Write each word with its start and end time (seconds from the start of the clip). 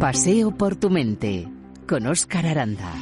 Paseo 0.00 0.50
por 0.50 0.76
tu 0.76 0.90
mente 0.90 1.48
con 1.88 2.06
Óscar 2.06 2.46
Aranda. 2.46 2.92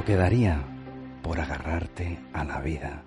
Lo 0.00 0.06
que 0.06 0.16
daría 0.16 0.62
por 1.22 1.38
agarrarte 1.40 2.18
a 2.32 2.42
la 2.42 2.58
vida. 2.62 3.02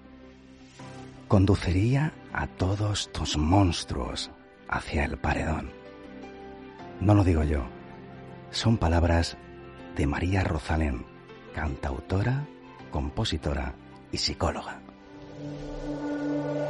Conduciría 1.27 2.13
a 2.31 2.45
todos 2.45 3.11
tus 3.11 3.35
monstruos 3.35 4.29
hacia 4.69 5.03
el 5.05 5.17
paredón. 5.17 5.71
No 6.99 7.15
lo 7.15 7.23
digo 7.23 7.43
yo, 7.43 7.63
son 8.51 8.77
palabras 8.77 9.37
de 9.95 10.05
María 10.05 10.43
Rosalén, 10.43 11.03
cantautora, 11.55 12.45
compositora 12.91 13.73
y 14.11 14.17
psicóloga. 14.17 14.79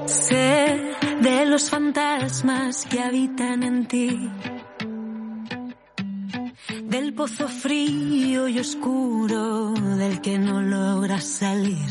Sé 0.05 0.93
de 1.19 1.45
los 1.47 1.69
fantasmas 1.69 2.85
que 2.85 3.01
habitan 3.01 3.61
en 3.61 3.87
ti, 3.87 4.31
del 6.93 7.11
pozo 7.15 7.47
frío 7.47 8.47
y 8.47 8.59
oscuro 8.59 9.71
del 9.71 10.21
que 10.21 10.37
no 10.37 10.61
logras 10.61 11.23
salir, 11.23 11.89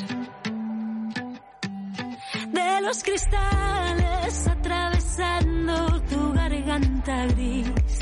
de 2.53 2.81
los 2.83 3.03
cristales 3.03 4.47
atravesando 4.47 6.00
tu 6.03 6.33
garganta 6.34 7.27
gris. 7.34 7.98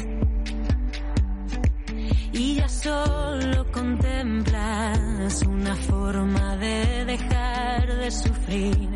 Y 2.34 2.56
ya 2.56 2.68
solo 2.68 3.72
contemplas 3.72 5.42
una 5.46 5.74
forma 5.76 6.56
de 6.56 7.06
dejar 7.06 7.96
de 7.96 8.10
sufrir. 8.10 8.90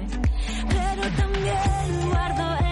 Pero 0.68 1.02
también 1.16 2.10
guardo 2.10 2.63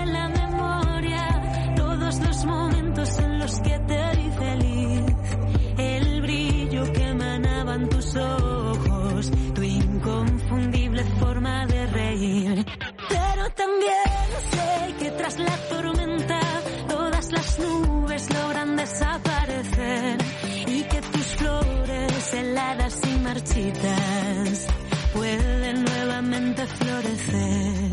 marchitas 23.42 24.66
pueden 25.12 25.84
nuevamente 25.84 26.66
florecer. 26.66 27.92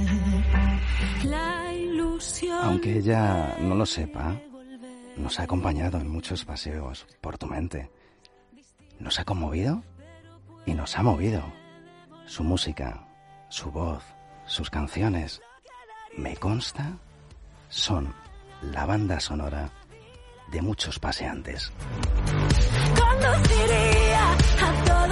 La 1.23 1.73
ilusión. 1.73 2.59
Aunque 2.63 2.97
ella 2.97 3.57
no 3.59 3.75
lo 3.75 3.85
sepa, 3.85 4.39
nos 5.17 5.39
ha 5.39 5.43
acompañado 5.43 5.99
en 5.99 6.07
muchos 6.07 6.45
paseos 6.45 7.07
por 7.21 7.37
tu 7.37 7.47
mente. 7.47 7.89
Nos 8.99 9.19
ha 9.19 9.25
conmovido 9.25 9.83
y 10.65 10.73
nos 10.73 10.97
ha 10.97 11.03
movido. 11.03 11.43
Su 12.25 12.43
música, 12.43 13.07
su 13.49 13.71
voz, 13.71 14.03
sus 14.45 14.69
canciones, 14.69 15.41
me 16.15 16.37
consta, 16.37 16.99
son 17.69 18.13
la 18.61 18.85
banda 18.85 19.19
sonora 19.19 19.71
de 20.51 20.61
muchos 20.61 20.99
paseantes. 20.99 21.71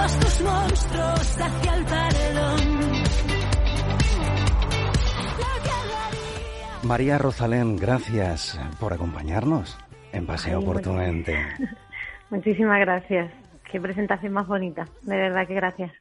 Todos 0.07 0.19
tus 0.19 0.41
monstruos 0.41 1.37
hacia 1.41 1.73
el 1.75 1.85
paredón. 1.85 2.81
Lo 5.37 5.63
que 5.63 5.69
daría- 5.69 6.83
María 6.83 7.17
Rosalén, 7.17 7.75
gracias 7.75 8.59
por 8.79 8.93
acompañarnos 8.93 9.77
en 10.13 10.25
Paseo 10.25 10.59
Ay, 10.59 10.65
por 10.65 10.81
tu 10.81 10.93
mente. 10.93 11.35
Muchísimas 12.29 12.79
gracias. 12.79 13.31
Qué 13.69 13.81
presentación 13.81 14.31
más 14.33 14.47
bonita. 14.47 14.87
De 15.01 15.17
verdad 15.17 15.45
que 15.47 15.53
gracias. 15.55 15.91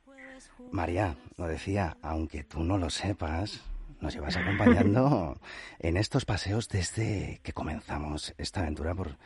María, 0.71 1.15
lo 1.37 1.47
decía, 1.49 1.97
aunque 2.03 2.45
tú 2.45 2.63
no 2.63 2.79
lo 2.79 2.91
sepas, 2.91 3.65
nos 4.01 4.15
llevas 4.15 4.37
acompañando 4.37 5.35
en 5.79 5.97
estos 5.97 6.25
paseos 6.25 6.69
desde 6.69 7.41
que 7.43 7.53
comenzamos 7.53 8.35
esta 8.39 8.61
aventura. 8.61 8.95
Por, 8.95 9.17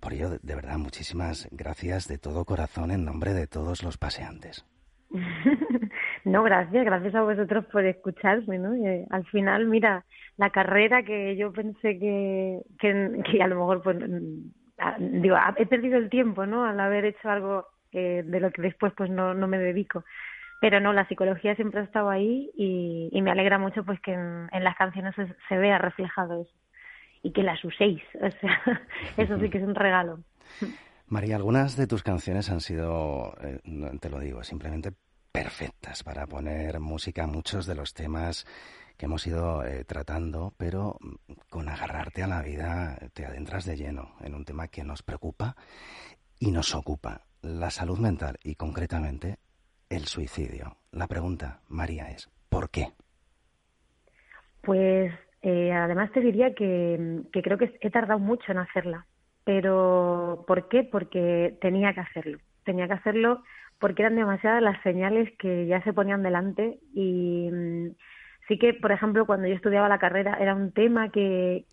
por 0.00 0.12
ello, 0.12 0.38
de 0.42 0.54
verdad, 0.54 0.78
muchísimas 0.78 1.48
gracias 1.52 2.08
de 2.08 2.18
todo 2.18 2.44
corazón 2.44 2.90
en 2.90 3.04
nombre 3.04 3.32
de 3.34 3.46
todos 3.46 3.82
los 3.82 3.98
paseantes. 3.98 4.64
No, 6.26 6.42
gracias, 6.42 6.84
gracias 6.84 7.14
a 7.14 7.22
vosotros 7.22 7.66
por 7.66 7.84
escucharme, 7.84 8.58
¿no? 8.58 8.74
Eh, 8.74 9.06
al 9.10 9.24
final, 9.26 9.66
mira, 9.66 10.04
la 10.36 10.50
carrera 10.50 11.04
que 11.04 11.36
yo 11.36 11.52
pensé 11.52 12.00
que, 12.00 12.62
que, 12.80 13.40
a 13.40 13.46
lo 13.46 13.54
mejor, 13.54 13.80
pues, 13.80 13.96
digo, 14.98 15.36
he 15.56 15.66
perdido 15.66 15.98
el 15.98 16.10
tiempo, 16.10 16.44
¿no? 16.44 16.64
Al 16.64 16.80
haber 16.80 17.04
hecho 17.04 17.30
algo 17.30 17.68
que, 17.92 18.24
de 18.24 18.40
lo 18.40 18.50
que 18.50 18.60
después, 18.60 18.92
pues, 18.96 19.08
no, 19.08 19.34
no 19.34 19.46
me 19.46 19.58
dedico. 19.58 20.04
Pero 20.60 20.80
no, 20.80 20.92
la 20.92 21.06
psicología 21.06 21.54
siempre 21.54 21.80
ha 21.80 21.84
estado 21.84 22.08
ahí 22.08 22.50
y, 22.56 23.20
me 23.22 23.30
alegra 23.30 23.58
mucho, 23.58 23.84
pues, 23.84 24.00
que 24.00 24.12
en, 24.12 24.64
las 24.64 24.76
canciones 24.76 25.14
se, 25.14 25.26
se 25.48 25.56
vea 25.58 25.78
reflejado 25.78 26.42
eso 26.42 26.52
y 27.22 27.32
que 27.32 27.42
las 27.42 27.62
uséis. 27.64 28.02
O 28.14 28.30
sea, 28.30 28.82
eso 29.16 29.38
sí 29.38 29.50
que 29.50 29.58
es 29.58 29.64
un 29.64 29.74
regalo. 29.74 30.20
María, 31.08 31.36
algunas 31.36 31.76
de 31.76 31.86
tus 31.86 32.02
canciones 32.02 32.50
han 32.50 32.60
sido, 32.60 33.34
eh, 33.40 33.60
te 34.00 34.10
lo 34.10 34.18
digo, 34.18 34.42
simplemente 34.42 34.92
perfectas 35.30 36.02
para 36.02 36.26
poner 36.26 36.80
música 36.80 37.24
a 37.24 37.26
muchos 37.26 37.66
de 37.66 37.74
los 37.74 37.94
temas 37.94 38.46
que 38.96 39.06
hemos 39.06 39.26
ido 39.26 39.64
eh, 39.64 39.84
tratando, 39.84 40.54
pero 40.56 40.98
mm, 41.00 41.32
con 41.50 41.68
agarrarte 41.68 42.22
a 42.22 42.26
la 42.26 42.42
vida 42.42 42.98
te 43.12 43.26
adentras 43.26 43.64
de 43.64 43.76
lleno 43.76 44.14
en 44.20 44.34
un 44.34 44.44
tema 44.44 44.68
que 44.68 44.82
nos 44.82 45.02
preocupa 45.02 45.56
y 46.38 46.50
nos 46.50 46.74
ocupa, 46.74 47.22
la 47.42 47.70
salud 47.70 47.98
mental 47.98 48.38
y 48.42 48.54
concretamente 48.54 49.38
el 49.90 50.04
suicidio. 50.04 50.76
La 50.92 51.06
pregunta, 51.06 51.60
María, 51.68 52.10
es 52.10 52.30
¿por 52.48 52.70
qué? 52.70 52.88
Pues 54.62 55.12
eh, 55.42 55.72
además 55.72 56.10
te 56.12 56.20
diría 56.20 56.54
que, 56.54 57.22
que 57.32 57.42
creo 57.42 57.58
que 57.58 57.76
he 57.80 57.90
tardado 57.90 58.18
mucho 58.18 58.50
en 58.50 58.58
hacerla. 58.58 59.06
Pero 59.44 60.44
¿por 60.46 60.68
qué? 60.68 60.82
Porque 60.82 61.56
tenía 61.60 61.94
que 61.94 62.00
hacerlo. 62.00 62.38
Tenía 62.64 62.88
que 62.88 62.94
hacerlo 62.94 63.42
porque 63.78 64.02
eran 64.02 64.16
demasiadas 64.16 64.62
las 64.62 64.82
señales 64.82 65.30
que 65.38 65.66
ya 65.66 65.82
se 65.82 65.92
ponían 65.92 66.22
delante 66.22 66.78
y 66.94 67.48
mm, 67.52 67.90
sí 68.48 68.58
que, 68.58 68.74
por 68.74 68.90
ejemplo, 68.90 69.26
cuando 69.26 69.46
yo 69.46 69.54
estudiaba 69.54 69.88
la 69.88 69.98
carrera 69.98 70.36
era 70.40 70.54
un 70.54 70.72
tema 70.72 71.10
que, 71.10 71.64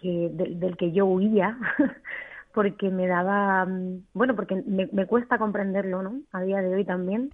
que 0.00 0.30
del, 0.32 0.58
del 0.58 0.76
que 0.76 0.90
yo 0.92 1.06
huía 1.06 1.56
porque 2.54 2.90
me 2.90 3.06
daba, 3.06 3.64
mm, 3.66 4.06
bueno, 4.14 4.34
porque 4.34 4.56
me, 4.66 4.88
me 4.92 5.06
cuesta 5.06 5.38
comprenderlo, 5.38 6.02
¿no? 6.02 6.20
A 6.32 6.42
día 6.42 6.62
de 6.62 6.74
hoy 6.74 6.84
también. 6.84 7.30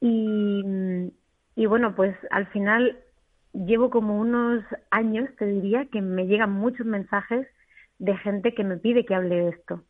Y, 0.00 1.66
bueno, 1.66 1.94
pues 1.94 2.16
al 2.30 2.46
final 2.48 2.98
llevo 3.52 3.90
como 3.90 4.18
unos 4.18 4.64
años, 4.90 5.28
te 5.38 5.46
diría, 5.46 5.86
que 5.86 6.00
me 6.00 6.26
llegan 6.26 6.52
muchos 6.52 6.86
mensajes 6.86 7.46
de 7.98 8.16
gente 8.18 8.54
que 8.54 8.64
me 8.64 8.78
pide 8.78 9.04
que 9.04 9.14
hable 9.14 9.34
de 9.36 9.48
esto. 9.50 9.84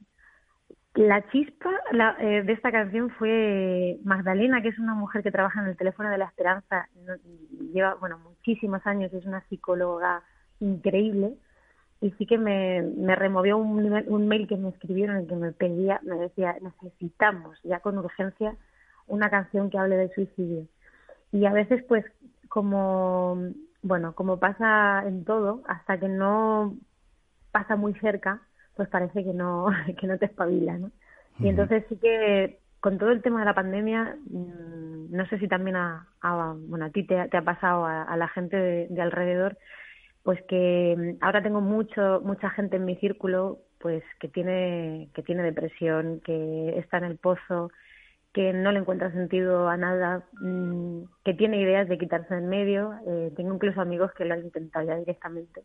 La 0.94 1.22
chispa 1.30 1.70
la- 1.92 2.16
eh, 2.20 2.42
de 2.42 2.52
esta 2.52 2.72
canción 2.72 3.10
fue 3.10 3.98
Magdalena, 4.04 4.60
que 4.60 4.68
es 4.68 4.78
una 4.78 4.94
mujer 4.94 5.22
que 5.22 5.30
trabaja 5.30 5.60
en 5.62 5.68
el 5.68 5.76
teléfono 5.76 6.10
de 6.10 6.18
la 6.18 6.24
esperanza, 6.26 6.88
no- 7.06 7.14
lleva 7.72 7.94
bueno 7.94 8.18
muchísimos 8.18 8.84
años, 8.86 9.12
es 9.12 9.24
una 9.24 9.40
psicóloga 9.48 10.22
increíble 10.58 11.34
y 12.00 12.10
sí 12.12 12.26
que 12.26 12.38
me, 12.38 12.82
me 12.82 13.16
removió 13.16 13.58
un, 13.58 13.92
un 14.08 14.28
mail 14.28 14.48
que 14.48 14.56
me 14.56 14.70
escribieron 14.70 15.16
en 15.16 15.22
el 15.22 15.28
que 15.28 15.36
me 15.36 15.52
pedía, 15.52 16.00
me 16.04 16.16
decía, 16.16 16.56
necesitamos 16.62 17.58
ya 17.64 17.80
con 17.80 17.98
urgencia 17.98 18.56
una 19.10 19.30
canción 19.30 19.70
que 19.70 19.78
hable 19.78 19.96
de 19.96 20.14
suicidio. 20.14 20.66
Y 21.32 21.46
a 21.46 21.52
veces, 21.52 21.84
pues, 21.88 22.04
como, 22.48 23.38
bueno, 23.82 24.14
como 24.14 24.38
pasa 24.38 25.04
en 25.06 25.24
todo, 25.24 25.62
hasta 25.66 25.98
que 25.98 26.08
no 26.08 26.76
pasa 27.52 27.76
muy 27.76 27.94
cerca, 27.94 28.40
pues 28.76 28.88
parece 28.88 29.24
que 29.24 29.34
no, 29.34 29.66
que 30.00 30.06
no 30.06 30.18
te 30.18 30.26
espabila, 30.26 30.78
¿no? 30.78 30.90
Y 31.38 31.48
entonces 31.48 31.84
sí 31.88 31.96
que 31.96 32.58
con 32.80 32.98
todo 32.98 33.10
el 33.10 33.22
tema 33.22 33.40
de 33.40 33.46
la 33.46 33.54
pandemia, 33.54 34.16
mm, 34.30 35.14
no 35.14 35.26
sé 35.26 35.38
si 35.38 35.48
también 35.48 35.76
a, 35.76 36.06
bueno, 36.66 36.86
a 36.86 36.90
ti 36.90 37.04
te, 37.04 37.18
ha 37.18 37.42
pasado, 37.42 37.86
a, 37.86 38.16
la 38.16 38.28
gente 38.28 38.56
de, 38.56 39.02
alrededor, 39.02 39.56
pues 40.22 40.42
que 40.48 40.96
mm, 40.98 41.24
ahora 41.24 41.42
tengo 41.42 41.60
mucho, 41.60 42.20
mucha 42.24 42.50
gente 42.50 42.76
en 42.76 42.84
mi 42.84 42.96
círculo 42.96 43.58
pues 43.78 44.02
que 44.18 44.28
tiene, 44.28 45.08
que 45.14 45.22
tiene 45.22 45.42
depresión, 45.42 46.20
que 46.20 46.78
está 46.78 46.98
en 46.98 47.04
el 47.04 47.16
pozo, 47.16 47.70
que 48.32 48.52
no 48.52 48.70
le 48.70 48.80
encuentra 48.80 49.10
sentido 49.10 49.68
a 49.68 49.76
nada, 49.76 50.24
mm, 50.40 51.02
que 51.24 51.34
tiene 51.34 51.60
ideas 51.60 51.88
de 51.88 51.98
quitarse 51.98 52.34
en 52.34 52.48
medio. 52.48 52.94
Eh, 53.06 53.32
tengo 53.36 53.54
incluso 53.54 53.80
amigos 53.80 54.12
que 54.14 54.24
lo 54.24 54.34
han 54.34 54.44
intentado 54.44 54.86
ya 54.86 54.96
directamente 54.96 55.64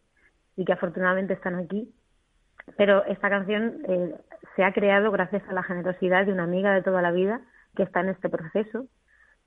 y 0.56 0.66
que 0.66 0.74
afortunadamente 0.74 1.34
están 1.34 1.56
aquí. 1.56 1.94
Pero 2.78 3.06
esta 3.06 3.30
canción 3.30 3.82
eh, 3.88 4.16
se 4.56 4.64
ha 4.64 4.74
creado 4.74 5.12
gracias 5.12 5.44
a 5.48 5.54
la 5.54 5.64
generosidad 5.64 6.26
de 6.26 6.34
una 6.34 6.44
amiga 6.44 6.74
de 6.74 6.82
toda 6.82 7.02
la 7.02 7.12
vida 7.12 7.42
que 7.76 7.84
está 7.84 8.00
en 8.02 8.10
este 8.10 8.30
proceso. 8.30 8.88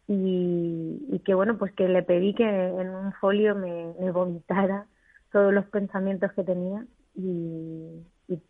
Y, 0.06 1.20
que 1.26 1.34
bueno 1.34 1.58
pues 1.58 1.72
que 1.72 1.86
le 1.86 2.02
pedí 2.02 2.34
que 2.34 2.44
en 2.44 2.88
un 2.88 3.12
folio 3.14 3.54
me, 3.54 3.92
vomitara 4.12 4.86
todos 5.32 5.52
los 5.52 5.66
pensamientos 5.66 6.32
que 6.32 6.44
tenía. 6.44 6.86
Y, 7.14 8.06
y, 8.28 8.42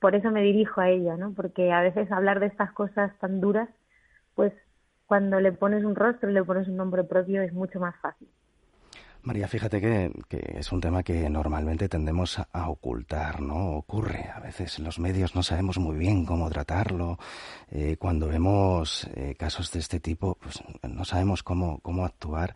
por 0.00 0.14
eso 0.16 0.30
me 0.30 0.42
dirijo 0.42 0.80
a 0.80 0.88
ella 0.88 1.16
no 1.16 1.32
porque 1.34 1.72
a 1.72 1.82
veces 1.82 2.10
hablar 2.10 2.40
de 2.40 2.46
estas 2.46 2.72
cosas 2.72 3.16
tan 3.20 3.40
duras 3.40 3.68
pues 4.34 4.52
cuando 5.06 5.40
le 5.40 5.52
pones 5.52 5.84
un 5.84 5.94
rostro 5.94 6.30
y 6.30 6.34
le 6.34 6.44
pones 6.44 6.68
un 6.68 6.76
nombre 6.76 7.04
propio 7.04 7.42
es 7.42 7.52
mucho 7.52 7.80
más 7.80 7.94
fácil 8.00 8.28
María, 9.24 9.48
fíjate 9.48 9.80
que, 9.80 10.12
es 10.58 10.70
un 10.70 10.82
tema 10.82 11.02
que 11.02 11.30
normalmente 11.30 11.88
tendemos 11.88 12.38
a, 12.38 12.68
ocultar, 12.68 13.40
¿no? 13.40 13.70
Ocurre, 13.76 14.28
a 14.28 14.38
veces 14.38 14.78
en 14.78 14.84
los 14.84 14.98
medios 14.98 15.34
no 15.34 15.42
sabemos 15.42 15.78
muy 15.78 15.96
bien 15.96 16.26
cómo 16.26 16.50
tratarlo. 16.50 17.18
Eh, 17.70 17.96
cuando 17.98 18.28
vemos 18.28 19.08
eh, 19.14 19.34
casos 19.38 19.72
de 19.72 19.78
este 19.78 19.98
tipo, 19.98 20.36
pues 20.42 20.62
no 20.82 21.06
sabemos 21.06 21.42
cómo, 21.42 21.78
cómo 21.78 22.04
actuar. 22.04 22.54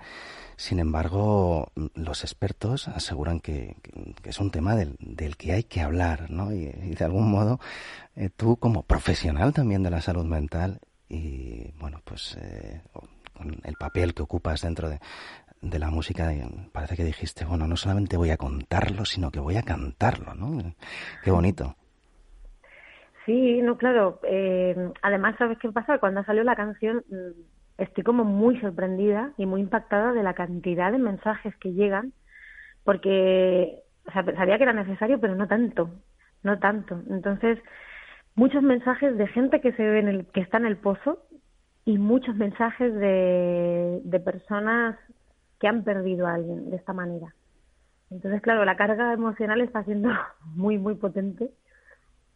Sin 0.57 0.79
embargo, 0.79 1.73
los 1.95 2.23
expertos 2.23 2.87
aseguran 2.89 3.41
que, 3.41 3.77
es 4.25 4.39
un 4.39 4.51
tema 4.51 4.77
del, 4.77 4.99
que 5.39 5.53
hay 5.53 5.65
que 5.65 5.81
hablar, 5.81 6.31
¿no? 6.31 6.53
Y, 6.53 6.67
de 6.67 7.05
algún 7.05 7.31
modo, 7.31 7.61
eh, 8.15 8.29
tú 8.29 8.59
como 8.59 8.83
profesional 8.83 9.55
también 9.55 9.83
de 9.83 9.91
la 9.91 10.03
salud 10.03 10.27
mental 10.27 10.81
y, 11.09 11.73
bueno, 11.79 12.01
pues 12.05 12.39
con 13.35 13.61
el 13.65 13.75
papel 13.75 14.15
que 14.15 14.23
ocupas 14.23 14.63
dentro 14.63 14.89
de, 14.89 14.99
de 15.61 15.79
la 15.79 15.91
música, 15.91 16.31
parece 16.73 16.97
que 16.97 17.05
dijiste, 17.05 17.45
bueno, 17.45 17.67
no 17.67 17.77
solamente 17.77 18.17
voy 18.17 18.31
a 18.31 18.37
contarlo, 18.37 19.05
sino 19.05 19.31
que 19.31 19.41
voy 19.41 19.57
a 19.57 19.63
cantarlo, 19.63 20.35
¿no? 20.35 20.75
Qué 21.23 21.31
bonito. 21.31 21.75
Sí, 23.27 23.61
no, 23.63 23.77
claro. 23.77 24.21
Eh, 24.23 24.75
además, 25.03 25.37
¿sabes 25.39 25.59
qué 25.59 25.71
pasa? 25.71 25.99
Cuando 25.99 26.25
salió 26.25 26.45
la 26.45 26.57
canción, 26.57 27.05
mm, 27.11 27.83
estoy 27.83 28.05
como 28.05 28.25
muy 28.25 28.59
sorprendida 28.61 29.33
y 29.37 29.47
muy 29.47 29.61
impactada 29.61 30.13
de 30.13 30.23
la 30.23 30.35
cantidad 30.35 30.91
de 30.93 30.99
mensajes 30.99 31.55
que 31.57 31.73
llegan, 31.73 32.13
porque 32.85 33.81
o 34.07 34.11
sabía 34.11 34.57
que 34.57 34.63
era 34.63 34.73
necesario, 34.73 35.21
pero 35.21 35.35
no 35.35 35.47
tanto, 35.47 35.91
no 36.43 36.59
tanto. 36.59 37.03
Entonces, 37.11 37.59
muchos 38.39 38.63
mensajes 38.63 39.19
de 39.19 39.27
gente 39.27 39.61
que 39.61 39.73
se 39.73 39.83
ve 39.83 39.99
en 39.99 40.09
el, 40.09 40.27
que 40.27 40.41
está 40.41 40.57
en 40.59 40.67
el 40.67 40.77
pozo 40.77 41.23
y 41.85 41.99
muchos 41.99 42.37
mensajes 42.37 42.95
de, 42.95 44.01
de 44.05 44.21
personas 44.21 44.97
que 45.59 45.67
han 45.67 45.83
perdido 45.83 46.27
a 46.27 46.35
alguien 46.35 46.71
de 46.71 46.77
esta 46.77 46.93
manera. 46.93 47.35
Entonces, 48.11 48.41
claro, 48.41 48.65
la 48.65 48.77
carga 48.77 49.13
emocional 49.13 49.61
está 49.61 49.83
siendo 49.85 50.11
muy, 50.55 50.79
muy 50.79 50.95
potente, 50.95 51.51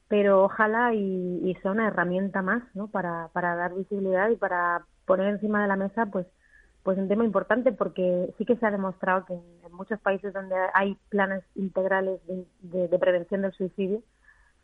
pero 0.09 0.45
ojalá 0.45 0.93
y, 0.93 1.57
sea 1.63 1.71
una 1.71 1.87
herramienta 1.87 2.43
más, 2.43 2.63
¿no? 2.75 2.89
Para, 2.89 3.29
para 3.33 3.55
dar 3.55 3.75
visibilidad 3.75 4.29
y 4.29 4.37
para 4.37 4.85
poner 5.07 5.29
encima 5.29 5.63
de 5.63 5.69
la 5.69 5.77
mesa, 5.77 6.07
pues, 6.07 6.27
pues 6.83 6.99
un 6.99 7.09
tema 7.09 7.25
importante 7.25 7.71
porque 7.71 8.35
sí 8.37 8.45
que 8.45 8.57
se 8.57 8.67
ha 8.67 8.73
demostrado 8.73 9.25
que 9.25 9.35
en, 9.35 9.73
muchos 9.73 10.01
países 10.01 10.35
donde 10.35 10.55
hay 10.75 10.99
planes 11.09 11.43
integrales 11.55 12.21
de, 12.27 12.89
de, 12.89 12.99
prevención 12.99 13.41
del 13.41 13.53
suicidio, 13.53 14.03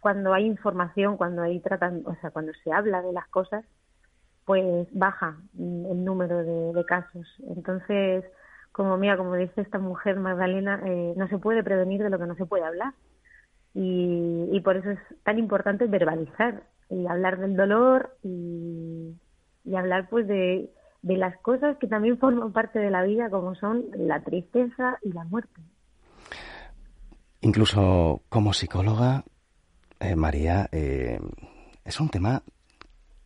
cuando 0.01 0.33
hay 0.33 0.47
información, 0.47 1.17
cuando 1.17 1.43
hay 1.43 1.61
tratan, 1.61 2.03
o 2.07 2.15
sea, 2.21 2.31
cuando 2.31 2.53
se 2.65 2.73
habla 2.73 3.03
de 3.03 3.13
las 3.13 3.29
cosas, 3.29 3.65
pues 4.45 4.89
baja 4.93 5.37
el 5.59 6.05
número 6.05 6.39
de, 6.73 6.85
casos. 6.87 7.27
Entonces, 7.55 8.25
como 8.73 8.97
mía, 8.97 9.17
como 9.19 9.35
dice 9.35 9.61
esta 9.61 9.79
mujer 9.79 10.17
Magdalena, 10.17 10.81
eh, 10.87 11.13
no 11.17 11.29
se 11.29 11.37
puede 11.39 11.63
prevenir 11.63 12.03
de 12.03 12.09
lo 12.09 12.19
que 12.19 12.27
no 12.27 12.35
se 12.35 12.47
puede 12.47 12.65
hablar. 12.65 12.95
Y, 13.75 14.59
por 14.65 14.77
eso 14.77 14.91
es 14.91 14.99
tan 15.23 15.39
importante 15.39 15.87
verbalizar 15.87 16.63
y 16.89 17.07
hablar 17.07 17.39
del 17.39 17.57
dolor 17.57 18.17
y, 18.23 19.15
hablar 19.77 20.09
pues 20.09 20.27
de, 20.27 20.71
las 21.03 21.37
cosas 21.43 21.77
que 21.77 21.87
también 21.87 22.19
forman 22.19 22.53
parte 22.53 22.79
de 22.79 22.91
la 22.91 23.03
vida, 23.03 23.29
como 23.29 23.55
son 23.55 23.85
la 23.97 24.21
tristeza 24.23 24.99
y 25.03 25.13
la 25.13 25.25
muerte. 25.25 25.61
Incluso 27.43 28.23
como 28.31 28.55
psicóloga, 28.55 29.25
eh, 30.01 30.17
María, 30.17 30.69
eh, 30.73 31.19
es 31.85 32.01
un 32.01 32.09
tema 32.09 32.43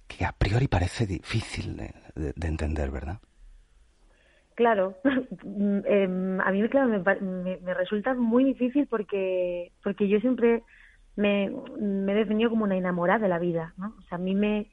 que 0.06 0.24
a 0.24 0.32
priori 0.32 0.68
parece 0.68 1.06
difícil 1.06 1.76
de 1.76 2.46
entender, 2.46 2.90
¿verdad? 2.90 3.18
Claro, 4.54 4.94
em, 5.86 6.40
a 6.40 6.50
mí 6.50 6.62
me, 6.62 7.58
me, 7.60 7.74
resulta 7.74 8.14
muy 8.14 8.44
difícil 8.44 8.86
porque, 8.86 9.72
porque 9.82 10.08
yo 10.08 10.20
siempre 10.20 10.62
me, 11.16 11.50
me 11.80 12.12
he 12.12 12.16
definido 12.16 12.50
como 12.50 12.64
una 12.64 12.76
enamorada 12.76 13.20
de 13.20 13.28
la 13.28 13.38
vida, 13.38 13.74
¿no? 13.78 13.94
O 13.98 14.02
sea, 14.02 14.16
a 14.16 14.20
mí 14.20 14.34
me, 14.34 14.68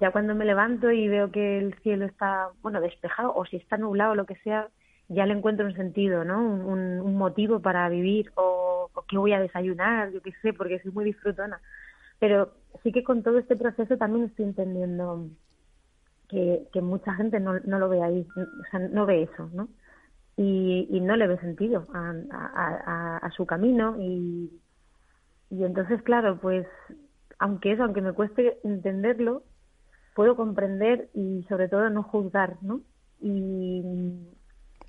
ya 0.00 0.12
cuando 0.12 0.34
me 0.34 0.44
levanto 0.44 0.90
y 0.90 1.08
veo 1.08 1.32
que 1.32 1.58
el 1.58 1.74
cielo 1.82 2.06
está, 2.06 2.48
bueno, 2.62 2.80
despejado 2.80 3.34
o 3.34 3.44
si 3.44 3.56
está 3.56 3.76
nublado 3.76 4.12
o 4.12 4.14
lo 4.14 4.26
que 4.26 4.36
sea, 4.36 4.68
ya 5.08 5.26
le 5.26 5.34
encuentro 5.34 5.66
un 5.66 5.74
sentido, 5.74 6.24
¿no? 6.24 6.40
Un, 6.40 7.00
un 7.00 7.16
motivo 7.16 7.60
para 7.60 7.88
vivir 7.88 8.30
o, 8.36 8.73
o 8.94 9.02
qué 9.02 9.18
voy 9.18 9.32
a 9.32 9.40
desayunar, 9.40 10.10
yo 10.12 10.22
qué 10.22 10.32
sé, 10.42 10.52
porque 10.52 10.80
soy 10.80 10.92
muy 10.92 11.04
disfrutona. 11.04 11.60
Pero 12.18 12.52
sí 12.82 12.92
que 12.92 13.04
con 13.04 13.22
todo 13.22 13.38
este 13.38 13.56
proceso 13.56 13.96
también 13.96 14.26
estoy 14.26 14.46
entendiendo 14.46 15.28
que, 16.28 16.66
mucha 16.80 17.14
gente 17.14 17.38
no, 17.40 17.60
no 17.60 17.78
lo 17.78 17.88
ve 17.88 18.02
ahí, 18.02 18.26
o 18.36 18.70
sea, 18.70 18.80
no 18.80 19.06
ve 19.06 19.22
eso, 19.22 19.48
¿no? 19.52 19.68
Y, 20.36 20.88
y 20.90 21.00
no 21.00 21.14
le 21.16 21.28
ve 21.28 21.38
sentido 21.38 21.86
a, 21.94 23.30
su 23.36 23.46
camino 23.46 23.96
y, 24.00 24.50
y 25.50 25.64
entonces, 25.64 26.02
claro, 26.02 26.38
pues 26.40 26.66
aunque 27.38 27.72
eso, 27.72 27.84
aunque 27.84 28.00
me 28.00 28.12
cueste 28.12 28.58
entenderlo, 28.64 29.42
puedo 30.14 30.36
comprender 30.36 31.08
y 31.14 31.44
sobre 31.48 31.68
todo 31.68 31.90
no 31.90 32.02
juzgar, 32.02 32.56
¿no? 32.62 32.80
Y, 33.20 33.82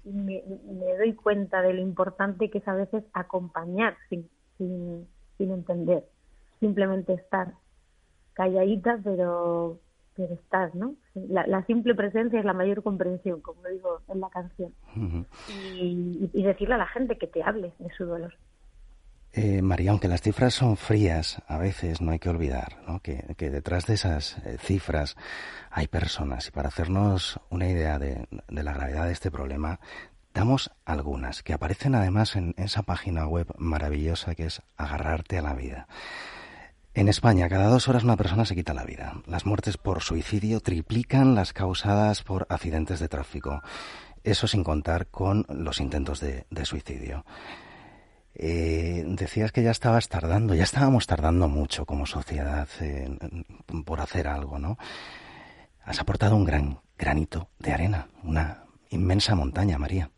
me, 0.06 0.44
me, 0.72 0.98
doy 0.98 1.14
cuenta 1.14 1.62
de 1.62 1.74
lo 1.74 1.82
importante 1.82 2.50
que 2.50 2.60
es 2.60 2.68
a 2.68 2.74
veces 2.74 3.04
acompañar 3.14 3.96
sin, 4.10 4.30
sin, 4.58 5.08
sin 5.38 5.52
entender, 5.52 6.06
simplemente 6.60 7.14
estar 7.14 7.54
calladita, 8.34 9.00
pero 9.04 9.80
pero 10.16 10.34
estás, 10.34 10.74
¿no? 10.74 10.96
La, 11.14 11.66
simple 11.66 11.94
presencia 11.94 12.40
es 12.40 12.46
la 12.46 12.54
mayor 12.54 12.82
comprensión, 12.84 13.42
como 13.42 13.62
digo 13.68 14.00
en 14.08 14.22
la 14.22 14.30
canción. 14.30 14.74
y, 15.92 16.42
decirle 16.42 16.76
a 16.76 16.80
la 16.80 16.88
gente 16.88 17.18
que 17.18 17.28
te 17.28 17.44
hable 17.44 17.74
de 17.80 17.90
su 17.96 18.06
dolor. 18.06 18.34
Eh, 19.38 19.62
María, 19.62 19.92
aunque 19.92 20.08
las 20.08 20.22
cifras 20.22 20.54
son 20.54 20.78
frías, 20.78 21.42
a 21.48 21.58
veces 21.58 22.00
no 22.00 22.14
hay 22.14 22.20
que 22.20 22.30
olvidar. 22.30 22.78
Que, 23.04 23.36
detrás 23.50 23.86
de 23.86 23.96
esas 23.96 24.38
eh, 24.46 24.58
cifras 24.58 25.18
hay 25.70 25.88
personas. 25.88 26.48
Y 26.48 26.52
para 26.52 26.70
hacernos 26.70 27.38
una 27.50 27.68
idea 27.68 28.00
de, 28.00 28.28
de, 28.48 28.64
la 28.64 28.72
gravedad 28.72 29.08
de 29.08 29.12
este 29.12 29.32
problema, 29.32 29.82
damos 30.34 30.72
algunas 30.86 31.44
que 31.44 31.52
aparecen 31.52 31.96
además 31.96 32.38
en 32.38 32.56
esa 32.56 32.84
página 32.84 33.28
web 33.28 33.54
maravillosa 33.58 34.36
que 34.36 34.46
es 34.46 34.62
Agarrarte 34.78 35.38
a 35.38 35.42
la 35.42 35.54
vida. 35.54 35.88
En 36.94 37.10
España, 37.10 37.50
cada 37.50 37.68
dos 37.68 37.90
horas 37.90 38.06
una 38.06 38.16
persona 38.16 38.46
se 38.46 38.56
quita 38.56 38.74
la 38.74 38.86
vida. 38.86 39.22
Las 39.28 39.46
muertes 39.46 39.76
por 39.76 40.02
suicidio 40.02 40.62
triplican 40.62 41.36
las 41.36 41.52
causadas 41.52 42.24
por 42.24 42.48
accidentes 42.50 43.02
de 43.02 43.10
tráfico. 43.10 43.62
Eso 44.24 44.48
sin 44.48 44.64
contar 44.64 45.08
con 45.08 45.46
los 45.50 45.82
intentos 45.82 46.22
de, 46.22 46.46
suicidio. 46.64 47.26
Eh, 48.38 49.04
decías 49.08 49.52
que 49.52 49.64
ya 49.64 49.72
estabas 49.72 50.10
tardando, 50.10 50.56
ya 50.56 50.64
estábamos 50.64 51.08
tardando 51.08 51.48
mucho 51.48 51.86
como 51.86 52.06
sociedad 52.06 52.68
por 53.86 54.02
hacer 54.02 54.28
algo, 54.28 54.60
¿no? 54.60 54.78
Has 55.84 56.02
aportado 56.02 56.36
un 56.36 56.44
gran 56.44 56.80
granito 56.98 57.48
de 57.60 57.72
arena, 57.72 58.08
una 58.24 58.64
inmensa 58.90 59.36
montaña, 59.36 59.78
María. 59.78 60.10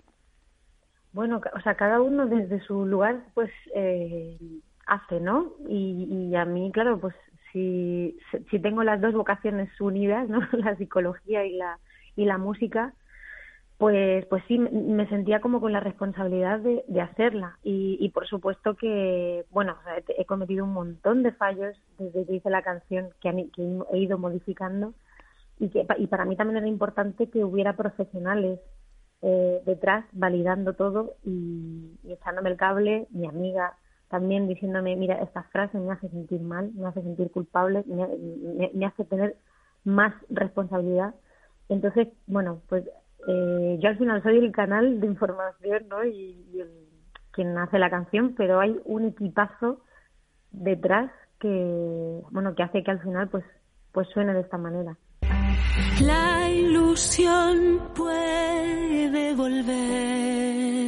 Bueno, 1.13 1.41
o 1.55 1.62
sea, 1.62 1.75
cada 1.75 2.01
uno 2.01 2.25
desde 2.27 2.59
su 2.62 2.86
lugar, 2.86 3.24
pues 3.33 3.51
eh, 3.75 4.38
hace, 4.86 5.19
¿no? 5.19 5.53
Y, 5.67 6.29
y 6.31 6.36
a 6.36 6.45
mí, 6.45 6.71
claro, 6.71 7.00
pues 7.00 7.15
si, 7.51 8.17
si 8.50 8.59
tengo 8.59 8.83
las 8.83 9.01
dos 9.01 9.13
vocaciones 9.13 9.69
unidas, 9.79 10.27
¿no? 10.29 10.39
La 10.53 10.75
psicología 10.75 11.45
y 11.45 11.55
la, 11.55 11.79
y 12.15 12.25
la 12.25 12.38
música, 12.38 12.93
pues, 13.77 14.25
pues 14.25 14.43
sí, 14.48 14.57
me 14.57 15.07
sentía 15.07 15.39
como 15.39 15.62
con 15.62 15.72
la 15.72 15.79
responsabilidad 15.79 16.60
de, 16.60 17.01
hacerla. 17.01 17.60
Y, 17.63 17.98
y, 18.00 18.10
por 18.10 18.27
supuesto 18.27 18.75
que, 18.75 19.46
bueno, 19.51 19.75
he 20.17 20.25
cometido 20.25 20.65
un 20.65 20.74
montón 20.74 21.22
de 21.22 21.31
fallos 21.31 21.79
desde 22.00 22.25
que 22.25 22.36
hice 22.36 22.50
la 22.50 22.63
canción 22.63 23.10
que, 23.22 23.29
he 23.91 23.98
ido 24.00 24.17
modificando. 24.17 24.93
Y, 25.60 25.69
que, 25.69 25.86
y 25.98 26.07
para 26.07 26.25
mí 26.25 26.36
también 26.36 26.57
era 26.57 26.67
importante 26.67 27.29
que 27.29 27.43
hubiera 27.43 27.75
profesionales 27.75 28.60
eh, 29.22 29.62
detrás 29.65 30.05
validando 30.12 30.74
todo 30.74 31.13
y, 31.24 32.00
echándome 32.07 32.50
el 32.50 32.57
cable, 32.57 33.07
mi 33.12 33.27
amiga 33.27 33.75
también 34.10 34.48
diciéndome, 34.48 34.96
mira, 34.96 35.22
esta 35.22 35.43
frase 35.43 35.77
me 35.77 35.91
hace 35.91 36.10
sentir 36.10 36.41
mal, 36.41 36.72
me 36.74 36.88
hace 36.88 37.01
sentir 37.01 37.29
culpable, 37.29 37.84
me 37.86 38.86
hace 38.86 39.03
tener 39.03 39.36
más 39.84 40.13
responsabilidad. 40.29 41.13
Entonces, 41.69 42.07
bueno, 42.25 42.62
pues 42.69 42.86
eh, 43.27 43.77
yo 43.81 43.89
al 43.89 43.98
final 43.98 44.24
soy 44.24 44.38
el 44.38 44.51
canal 44.51 45.00
de 45.00 45.07
información, 45.07 45.88
¿no? 45.89 46.03
Y, 46.05 46.63
quien 47.31 47.55
hace 47.55 47.77
la 47.77 47.91
canción, 47.91 48.34
pero 48.36 48.60
hay 48.60 48.75
un 48.86 49.05
equipazo 49.05 49.81
detrás 50.50 51.12
que, 51.39 52.22
bueno, 52.31 52.55
que 52.55 52.63
hace 52.63 52.84
que 52.84 52.89
al 52.89 53.00
final, 53.00 53.29
pues, 53.29 53.43
pues 53.91 54.07
suene 54.10 54.34
de 54.34 54.39
esta 54.39 54.57
manera. 54.57 54.98
La 56.01 56.50
ilusión 56.50 57.79
puede 57.93 59.36
volver 59.36 60.88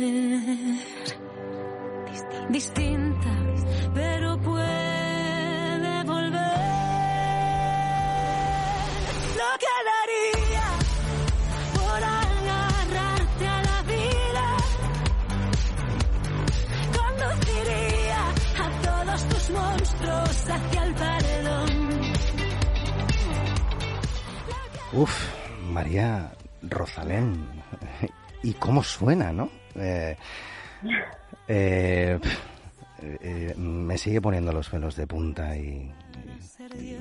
distinta, 2.50 3.30
Uf, 24.92 25.12
María 25.72 26.32
Rosalén. 26.64 27.46
¿Y 28.42 28.54
cómo 28.54 28.82
suena, 28.84 29.32
no? 29.32 29.50
Eh, 29.76 30.16
eh, 31.48 32.20
eh, 33.02 33.54
me 33.56 33.98
sigue 33.98 34.20
poniendo 34.20 34.52
los 34.52 34.70
pelos 34.70 34.96
de 34.96 35.06
punta 35.06 35.56
y, 35.56 35.92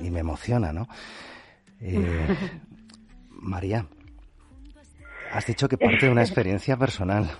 y, 0.02 0.10
me 0.10 0.20
emociona, 0.20 0.72
¿no? 0.72 0.86
María, 3.30 3.86
has 5.32 5.46
dicho 5.46 5.68
que 5.68 5.78
parte 5.78 6.06
de 6.06 6.12
una 6.12 6.22
experiencia 6.22 6.76
personal, 6.76 7.30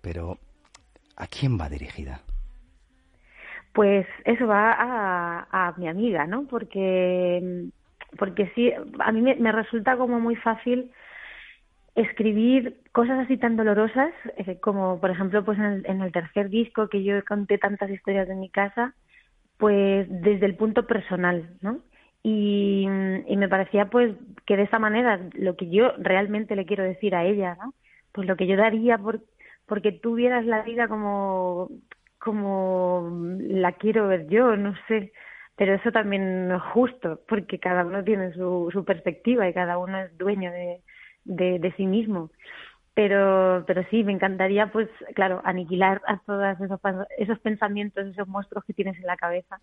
pero 0.00 0.38
¿a 1.16 1.26
quién 1.26 1.58
va 1.60 1.68
dirigida? 1.68 2.22
Pues 3.72 4.06
eso 4.24 4.46
va 4.46 5.46
a, 5.50 5.74
mi 5.76 5.88
amiga, 5.88 6.26
¿no? 6.26 6.44
Porque, 6.46 7.70
porque 8.18 8.50
sí, 8.54 8.72
a 8.98 9.12
mí 9.12 9.22
me, 9.22 9.52
resulta 9.52 9.96
como 9.96 10.20
muy 10.20 10.36
fácil 10.36 10.90
escribir 11.94 12.80
cosas 12.92 13.18
así 13.20 13.36
tan 13.36 13.56
dolorosas 13.56 14.12
eh, 14.36 14.58
como 14.60 15.00
por 15.00 15.10
ejemplo 15.10 15.44
pues 15.44 15.58
en 15.58 16.02
el, 16.02 16.12
tercer 16.12 16.48
disco 16.48 16.88
que 16.88 17.02
yo 17.02 17.22
conté 17.24 17.58
tantas 17.58 17.90
historias 17.90 18.28
de 18.28 18.36
mi 18.36 18.48
casa 18.48 18.94
pues 19.58 20.06
desde 20.08 20.46
el 20.46 20.54
punto 20.54 20.86
personal 20.86 21.50
no 21.60 21.80
y, 22.22 22.86
y 23.26 23.36
me 23.36 23.48
parecía 23.48 23.86
pues 23.86 24.14
que 24.46 24.56
de 24.56 24.62
esa 24.64 24.78
manera 24.78 25.20
lo 25.32 25.56
que 25.56 25.68
yo 25.68 25.92
realmente 25.98 26.54
le 26.54 26.64
quiero 26.64 26.84
decir 26.84 27.14
a 27.14 27.24
ella 27.24 27.56
no 27.60 27.74
pues 28.12 28.26
lo 28.28 28.36
que 28.36 28.46
yo 28.46 28.56
daría 28.56 28.96
por 28.96 29.20
porque 29.66 29.90
tú 29.92 30.14
vieras 30.14 30.46
la 30.46 30.62
vida 30.62 30.86
como 30.86 31.70
como 32.20 33.10
la 33.40 33.72
quiero 33.72 34.08
ver 34.08 34.28
yo, 34.28 34.56
no 34.56 34.74
sé, 34.86 35.12
pero 35.60 35.74
eso 35.74 35.92
también 35.92 36.50
es 36.50 36.62
justo, 36.72 37.20
porque 37.28 37.58
cada 37.58 37.84
uno 37.84 38.02
tiene 38.02 38.32
su, 38.32 38.82
perspectiva 38.86 39.46
y 39.46 39.52
cada 39.52 39.76
uno 39.76 40.00
es 40.00 40.16
dueño 40.16 40.50
de, 40.50 41.74
sí 41.76 41.84
mismo. 41.84 42.30
Pero, 42.94 43.64
pero 43.66 43.84
sí, 43.90 44.02
me 44.02 44.12
encantaría, 44.12 44.72
pues, 44.72 44.88
claro, 45.14 45.42
aniquilar 45.44 46.00
a 46.06 46.16
todos 46.20 46.58
esos, 46.58 46.80
esos 47.18 47.38
pensamientos, 47.40 48.06
esos 48.06 48.26
monstruos 48.26 48.64
que 48.64 48.72
tienes 48.72 48.96
en 48.96 49.06
la 49.06 49.18
cabeza. 49.18 49.60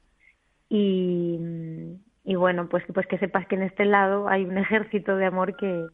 Y, 0.69 1.39
y 2.23 2.35
bueno, 2.35 2.69
pues, 2.69 2.83
pues 2.93 3.07
que 3.07 3.17
sepas 3.17 3.47
que 3.47 3.55
en 3.55 3.63
este 3.63 3.85
lado 3.85 4.29
hay 4.29 4.45
un 4.45 4.59
ejército 4.59 5.17
de 5.17 5.25
amor 5.25 5.57
que, 5.57 5.87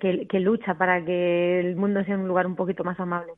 que 0.00 0.40
lucha 0.40 0.74
para 0.74 1.04
que 1.04 1.60
el 1.60 1.76
mundo 1.76 2.02
sea 2.02 2.18
un 2.18 2.26
lugar 2.26 2.48
un 2.48 2.56
poquito 2.56 2.82
más 2.82 2.98
amable. 2.98 3.34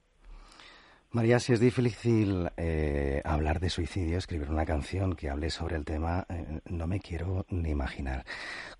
María, 1.12 1.38
si 1.40 1.52
es 1.52 1.60
difícil 1.60 2.48
eh, 2.56 3.20
hablar 3.26 3.60
de 3.60 3.68
suicidio, 3.68 4.16
escribir 4.16 4.48
una 4.48 4.64
canción 4.64 5.14
que 5.14 5.28
hable 5.28 5.50
sobre 5.50 5.76
el 5.76 5.84
tema, 5.84 6.24
eh, 6.30 6.60
no 6.70 6.86
me 6.86 7.00
quiero 7.00 7.44
ni 7.50 7.68
imaginar. 7.68 8.24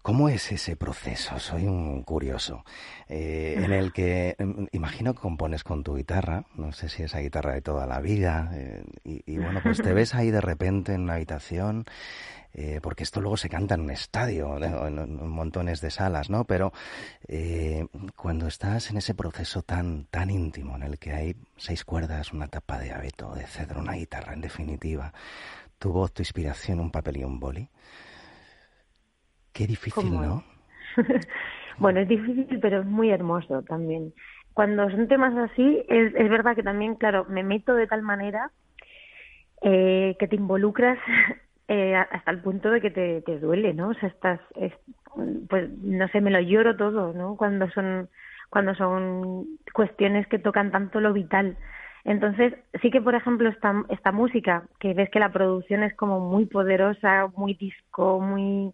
¿Cómo 0.00 0.30
es 0.30 0.50
ese 0.50 0.74
proceso? 0.74 1.38
Soy 1.38 1.66
un 1.66 2.02
curioso. 2.04 2.64
Eh, 3.06 3.56
en 3.58 3.70
el 3.72 3.92
que, 3.92 4.34
mm, 4.38 4.64
imagino 4.72 5.12
que 5.12 5.20
compones 5.20 5.62
con 5.62 5.82
tu 5.84 5.94
guitarra, 5.94 6.46
no 6.56 6.72
sé 6.72 6.88
si 6.88 7.02
esa 7.02 7.18
guitarra 7.18 7.52
de 7.52 7.60
toda 7.60 7.86
la 7.86 8.00
vida, 8.00 8.50
y, 9.04 9.22
y, 9.30 9.36
bueno, 9.36 9.60
pues 9.62 9.82
te 9.82 9.92
ves 9.92 10.14
ahí 10.14 10.30
de 10.30 10.40
repente 10.40 10.94
en 10.94 11.02
una 11.02 11.14
habitación 11.14 11.84
eh, 12.54 12.80
porque 12.82 13.02
esto 13.02 13.20
luego 13.20 13.36
se 13.36 13.48
canta 13.48 13.74
en 13.74 13.82
un 13.82 13.90
estadio, 13.90 14.62
en, 14.62 15.28
montones 15.28 15.80
de 15.80 15.90
salas, 15.90 16.28
¿no? 16.28 16.44
Pero 16.44 16.72
eh, 17.26 17.86
cuando 18.14 18.46
estás 18.46 18.90
en 18.90 18.98
ese 18.98 19.14
proceso 19.14 19.62
tan, 19.62 20.04
tan 20.06 20.30
íntimo 20.30 20.76
en 20.76 20.82
el 20.82 20.98
que 20.98 21.12
hay 21.12 21.34
seis 21.56 21.84
cuerdas, 21.84 22.32
una 22.32 22.48
tapa 22.48 22.78
de 22.78 22.92
abeto, 22.92 23.34
de 23.34 23.46
cedro, 23.46 23.80
una 23.80 23.94
guitarra, 23.94 24.34
en 24.34 24.42
definitiva, 24.42 25.12
tu 25.78 25.92
voz, 25.92 26.12
tu 26.12 26.22
inspiración, 26.22 26.80
un 26.80 26.90
papel 26.90 27.18
y 27.18 27.24
un 27.24 27.40
boli, 27.40 27.68
qué 29.52 29.66
difícil, 29.66 30.12
¿no? 30.12 30.44
bueno, 31.78 32.00
es 32.00 32.08
difícil, 32.08 32.58
pero 32.60 32.80
es 32.80 32.86
muy 32.86 33.10
hermoso 33.10 33.62
también. 33.62 34.12
Cuando 34.52 34.90
son 34.90 35.08
temas 35.08 35.34
así, 35.50 35.82
es, 35.88 36.14
es 36.14 36.28
verdad 36.28 36.54
que 36.54 36.62
también, 36.62 36.96
claro, 36.96 37.24
me 37.30 37.42
meto 37.42 37.74
de 37.74 37.86
tal 37.86 38.02
manera 38.02 38.50
eh, 39.62 40.16
que 40.18 40.28
te 40.28 40.36
involucras 40.36 40.98
eh, 41.68 41.94
hasta 41.94 42.30
el 42.30 42.40
punto 42.40 42.70
de 42.70 42.80
que 42.80 42.90
te, 42.90 43.22
te 43.22 43.38
duele, 43.38 43.74
¿no? 43.74 43.88
O 43.88 43.94
sea, 43.94 44.08
estás, 44.08 44.40
pues 45.48 45.70
no 45.78 46.08
sé, 46.08 46.20
me 46.20 46.30
lo 46.30 46.40
lloro 46.40 46.76
todo, 46.76 47.12
¿no? 47.12 47.36
Cuando 47.36 47.70
son, 47.70 48.08
cuando 48.50 48.74
son 48.74 49.46
cuestiones 49.72 50.26
que 50.26 50.38
tocan 50.38 50.70
tanto 50.70 51.00
lo 51.00 51.12
vital. 51.12 51.56
Entonces, 52.04 52.54
sí 52.80 52.90
que, 52.90 53.00
por 53.00 53.14
ejemplo, 53.14 53.48
esta, 53.48 53.84
esta 53.88 54.12
música, 54.12 54.64
que 54.80 54.92
ves 54.94 55.08
que 55.10 55.20
la 55.20 55.32
producción 55.32 55.82
es 55.82 55.94
como 55.94 56.20
muy 56.20 56.46
poderosa, 56.46 57.28
muy 57.36 57.54
disco, 57.54 58.20
muy, 58.20 58.72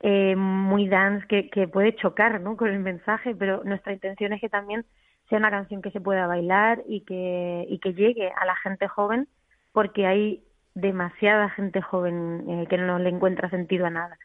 eh, 0.00 0.34
muy 0.36 0.88
dance, 0.88 1.26
que, 1.26 1.50
que 1.50 1.68
puede 1.68 1.94
chocar, 1.96 2.40
¿no? 2.40 2.56
Con 2.56 2.68
el 2.68 2.80
mensaje, 2.80 3.34
pero 3.34 3.62
nuestra 3.64 3.92
intención 3.92 4.32
es 4.32 4.40
que 4.40 4.48
también 4.48 4.84
sea 5.28 5.38
una 5.38 5.50
canción 5.50 5.82
que 5.82 5.90
se 5.90 6.00
pueda 6.00 6.26
bailar 6.26 6.82
y 6.88 7.02
que, 7.02 7.66
y 7.68 7.78
que 7.78 7.92
llegue 7.94 8.30
a 8.30 8.46
la 8.46 8.56
gente 8.56 8.88
joven, 8.88 9.28
porque 9.72 10.06
hay 10.06 10.42
demasiada 10.74 11.50
gente 11.50 11.80
joven 11.80 12.44
eh, 12.48 12.66
que 12.68 12.78
no 12.78 12.98
le 12.98 13.10
encuentra 13.10 13.50
sentido 13.50 13.86
a 13.86 13.90
nada. 13.90 14.18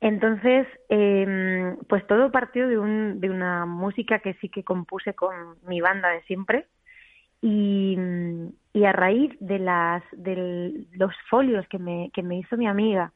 Entonces, 0.00 0.66
eh, 0.90 1.76
pues 1.88 2.06
todo 2.06 2.30
partió 2.30 2.68
de, 2.68 2.78
un, 2.78 3.20
de 3.20 3.30
una 3.30 3.64
música 3.66 4.18
que 4.18 4.34
sí 4.34 4.48
que 4.48 4.62
compuse 4.64 5.14
con 5.14 5.56
mi 5.66 5.80
banda 5.80 6.10
de 6.10 6.22
siempre 6.24 6.66
y, 7.40 7.96
y 8.72 8.84
a 8.84 8.92
raíz 8.92 9.32
de, 9.40 9.58
las, 9.58 10.02
de 10.12 10.86
los 10.92 11.14
folios 11.30 11.66
que 11.68 11.78
me, 11.78 12.10
que 12.12 12.22
me 12.22 12.38
hizo 12.38 12.56
mi 12.56 12.66
amiga 12.66 13.12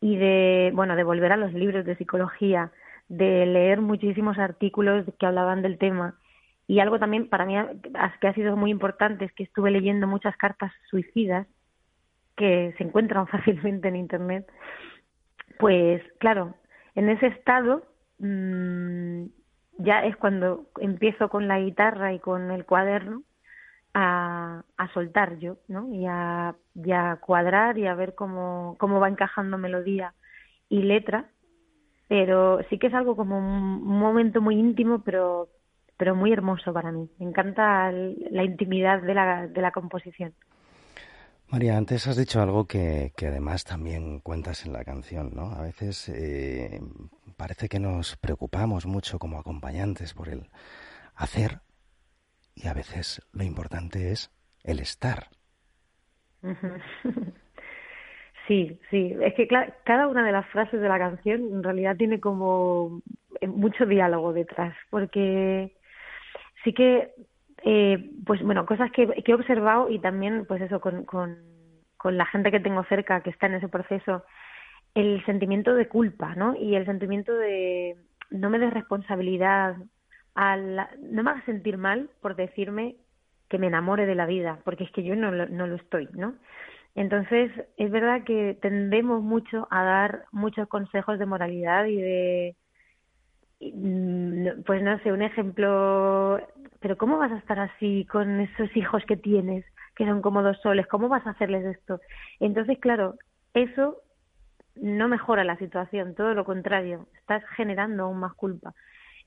y 0.00 0.16
de, 0.16 0.72
bueno, 0.74 0.96
de 0.96 1.04
volver 1.04 1.32
a 1.32 1.36
los 1.36 1.52
libros 1.52 1.84
de 1.84 1.96
psicología, 1.96 2.72
de 3.08 3.46
leer 3.46 3.80
muchísimos 3.80 4.38
artículos 4.38 5.06
que 5.18 5.26
hablaban 5.26 5.62
del 5.62 5.78
tema 5.78 6.18
y 6.66 6.80
algo 6.80 6.98
también 6.98 7.28
para 7.28 7.46
mí 7.46 7.54
que 8.20 8.26
ha 8.28 8.34
sido 8.34 8.56
muy 8.56 8.70
importante 8.70 9.24
es 9.24 9.32
que 9.32 9.44
estuve 9.44 9.70
leyendo 9.70 10.06
muchas 10.08 10.36
cartas 10.36 10.72
suicidas 10.90 11.46
que 12.36 12.74
se 12.78 12.84
encuentran 12.84 13.26
fácilmente 13.28 13.88
en 13.88 13.96
Internet, 13.96 14.50
pues 15.58 16.02
claro, 16.18 16.54
en 16.94 17.08
ese 17.08 17.26
estado 17.28 17.82
mmm, 18.18 19.24
ya 19.78 20.04
es 20.04 20.16
cuando 20.16 20.66
empiezo 20.80 21.28
con 21.28 21.48
la 21.48 21.60
guitarra 21.60 22.12
y 22.12 22.18
con 22.18 22.50
el 22.50 22.64
cuaderno 22.64 23.22
a, 23.94 24.62
a 24.76 24.92
soltar 24.92 25.38
yo, 25.38 25.56
¿no? 25.68 25.92
Y 25.92 26.06
a, 26.06 26.54
y 26.74 26.92
a 26.92 27.16
cuadrar 27.16 27.78
y 27.78 27.86
a 27.86 27.94
ver 27.94 28.14
cómo, 28.14 28.76
cómo 28.78 29.00
va 29.00 29.08
encajando 29.08 29.58
melodía 29.58 30.14
y 30.68 30.82
letra, 30.82 31.30
pero 32.08 32.60
sí 32.68 32.78
que 32.78 32.88
es 32.88 32.94
algo 32.94 33.16
como 33.16 33.38
un 33.38 33.98
momento 33.98 34.40
muy 34.40 34.56
íntimo, 34.58 35.02
pero 35.02 35.48
pero 35.96 36.14
muy 36.14 36.32
hermoso 36.32 36.72
para 36.72 36.92
mí. 36.92 37.08
Me 37.18 37.26
encanta 37.26 37.90
la 37.90 38.44
intimidad 38.44 39.02
de 39.02 39.14
la, 39.14 39.46
de 39.46 39.60
la 39.62 39.70
composición. 39.70 40.34
María, 41.48 41.76
antes 41.76 42.06
has 42.06 42.16
dicho 42.16 42.42
algo 42.42 42.66
que, 42.66 43.12
que, 43.16 43.28
además 43.28 43.64
también 43.64 44.20
cuentas 44.20 44.66
en 44.66 44.72
la 44.72 44.84
canción, 44.84 45.30
¿no? 45.34 45.52
A 45.52 45.62
veces 45.62 46.08
eh, 46.08 46.80
parece 47.36 47.68
que 47.68 47.78
nos 47.78 48.16
preocupamos 48.16 48.86
mucho 48.86 49.18
como 49.18 49.38
acompañantes 49.38 50.12
por 50.12 50.28
el 50.28 50.50
hacer 51.14 51.60
y 52.54 52.66
a 52.68 52.74
veces 52.74 53.22
lo 53.32 53.44
importante 53.44 54.10
es 54.10 54.32
el 54.64 54.80
estar. 54.80 55.28
Sí, 58.46 58.78
sí, 58.90 59.12
es 59.22 59.34
que 59.34 59.48
cada 59.48 60.06
una 60.06 60.24
de 60.24 60.30
las 60.30 60.46
frases 60.50 60.80
de 60.80 60.88
la 60.88 60.98
canción 60.98 61.40
en 61.52 61.62
realidad 61.64 61.96
tiene 61.96 62.20
como 62.20 63.02
eh, 63.40 63.48
mucho 63.48 63.86
diálogo 63.86 64.32
detrás, 64.32 64.76
porque 64.88 65.74
sí 66.62 66.72
que, 66.72 67.12
eh, 67.68 68.10
pues 68.24 68.40
bueno, 68.42 68.64
cosas 68.64 68.92
que, 68.92 69.08
que, 69.24 69.32
he 69.32 69.34
observado 69.34 69.90
y 69.90 69.98
también, 69.98 70.46
pues 70.46 70.62
eso, 70.62 70.80
con, 70.80 71.04
con, 71.04 71.36
con 71.96 72.16
la 72.16 72.24
gente 72.26 72.52
que 72.52 72.60
tengo 72.60 72.84
cerca 72.84 73.22
que 73.22 73.30
está 73.30 73.46
en 73.46 73.54
ese 73.54 73.68
proceso, 73.68 74.24
el 74.94 75.24
sentimiento 75.26 75.74
de 75.74 75.88
culpa, 75.88 76.36
¿no? 76.36 76.54
Y 76.54 76.76
el 76.76 76.86
sentimiento 76.86 77.34
de 77.34 77.96
no 78.30 78.50
me 78.50 78.60
des 78.60 78.72
responsabilidad, 78.72 79.74
al, 80.36 80.76
no 81.02 81.24
me 81.24 81.30
hagas 81.30 81.44
sentir 81.44 81.76
mal 81.76 82.08
por 82.20 82.36
decirme 82.36 82.94
que 83.48 83.58
me 83.58 83.66
enamore 83.66 84.06
de 84.06 84.14
la 84.14 84.26
vida, 84.26 84.60
porque 84.64 84.84
es 84.84 84.92
que 84.92 85.02
yo 85.02 85.16
no 85.16 85.32
no 85.32 85.66
lo 85.66 85.74
estoy, 85.74 86.08
¿no? 86.12 86.34
Entonces, 86.94 87.50
es 87.76 87.90
verdad 87.90 88.22
que 88.22 88.56
tendemos 88.62 89.22
mucho 89.22 89.66
a 89.72 89.82
dar 89.82 90.24
muchos 90.30 90.68
consejos 90.68 91.18
de 91.18 91.26
moralidad 91.26 91.86
y 91.86 91.96
de, 91.96 92.56
pues 93.58 94.82
no 94.82 94.98
sé, 95.00 95.12
un 95.12 95.22
ejemplo, 95.22 96.38
pero 96.80 96.96
¿cómo 96.96 97.18
vas 97.18 97.32
a 97.32 97.38
estar 97.38 97.58
así 97.58 98.06
con 98.10 98.40
esos 98.40 98.74
hijos 98.76 99.04
que 99.06 99.16
tienes, 99.16 99.64
que 99.94 100.04
son 100.04 100.20
como 100.20 100.42
dos 100.42 100.58
soles? 100.62 100.86
¿Cómo 100.86 101.08
vas 101.08 101.26
a 101.26 101.30
hacerles 101.30 101.64
esto? 101.64 102.00
Entonces, 102.38 102.78
claro, 102.78 103.14
eso 103.54 104.02
no 104.74 105.08
mejora 105.08 105.42
la 105.44 105.56
situación, 105.56 106.14
todo 106.14 106.34
lo 106.34 106.44
contrario, 106.44 107.08
estás 107.18 107.42
generando 107.56 108.04
aún 108.04 108.18
más 108.18 108.34
culpa. 108.34 108.74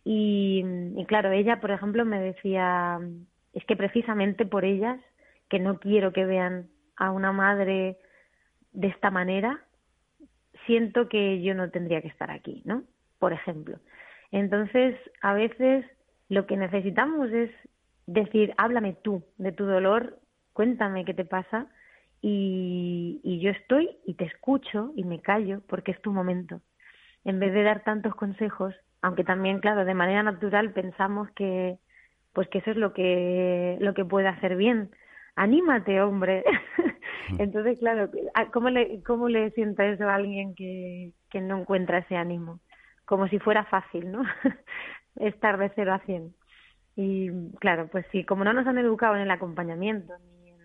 Y, 0.04 0.64
y 0.96 1.06
claro, 1.06 1.32
ella, 1.32 1.60
por 1.60 1.72
ejemplo, 1.72 2.06
me 2.06 2.22
decía, 2.22 3.00
es 3.54 3.66
que 3.66 3.76
precisamente 3.76 4.46
por 4.46 4.64
ellas, 4.64 5.00
que 5.50 5.60
no 5.60 5.80
quiero 5.80 6.14
que 6.14 6.26
vean 6.26 6.70
a 6.96 7.12
una 7.12 7.32
madre 7.32 7.98
de 8.72 8.88
esta 8.88 9.10
manera, 9.10 9.60
siento 10.68 11.10
que 11.10 11.42
yo 11.42 11.56
no 11.56 11.72
tendría 11.72 12.02
que 12.02 12.10
estar 12.10 12.30
aquí, 12.30 12.62
¿no? 12.66 12.84
Por 13.18 13.34
ejemplo. 13.34 13.80
Entonces, 14.32 14.96
a 15.22 15.34
veces 15.34 15.86
lo 16.30 16.46
que 16.46 16.58
necesitamos 16.58 17.32
es 17.32 17.52
decir, 18.06 18.54
háblame 18.58 18.94
tú 18.94 19.24
de 19.38 19.52
tu 19.52 19.66
dolor, 19.66 20.20
cuéntame 20.54 21.06
qué 21.06 21.14
te 21.14 21.26
pasa 21.26 21.68
y, 22.22 23.22
y 23.24 23.40
yo 23.40 23.52
estoy 23.52 23.90
y 24.06 24.16
te 24.16 24.26
escucho 24.26 24.92
y 24.96 25.04
me 25.04 25.22
callo 25.22 25.62
porque 25.68 25.92
es 25.92 26.02
tu 26.02 26.12
momento. 26.12 26.62
En 27.26 27.40
vez 27.40 27.54
de 27.54 27.64
dar 27.64 27.84
tantos 27.84 28.16
consejos, 28.16 28.74
aunque 29.02 29.24
también, 29.24 29.60
claro, 29.60 29.86
de 29.86 29.94
manera 29.94 30.24
natural 30.24 30.74
pensamos 30.74 31.30
que, 31.32 31.78
pues 32.34 32.48
que 32.50 32.60
eso 32.60 32.72
es 32.72 32.78
lo 32.78 32.94
que, 32.94 33.78
lo 33.80 33.94
que 33.94 34.06
puede 34.06 34.28
hacer 34.28 34.56
bien, 34.56 34.92
anímate, 35.36 36.02
hombre. 36.02 36.44
Entonces, 37.40 37.80
claro, 37.80 38.10
¿cómo 38.52 38.70
le, 38.70 39.04
cómo 39.04 39.30
le 39.30 39.52
sienta 39.52 39.86
eso 39.86 40.08
a 40.08 40.16
alguien 40.16 40.56
que, 40.56 41.14
que 41.30 41.42
no 41.42 41.60
encuentra 41.60 42.00
ese 42.00 42.16
ánimo? 42.16 42.60
Como 43.10 43.28
si 43.28 43.40
fuera 43.40 43.66
fácil, 43.66 44.12
¿no? 44.12 44.22
Estar 45.16 45.58
de 45.58 45.72
cero 45.74 45.96
a 45.96 46.00
cien. 46.06 46.36
Y 46.96 47.32
claro, 47.60 47.88
pues 47.92 48.06
sí, 48.12 48.24
como 48.24 48.44
no 48.44 48.54
nos 48.54 48.68
han 48.68 48.78
educado 48.78 49.16
en 49.16 49.22
el 49.22 49.32
acompañamiento 49.32 50.14
ni 50.20 50.52
en, 50.52 50.60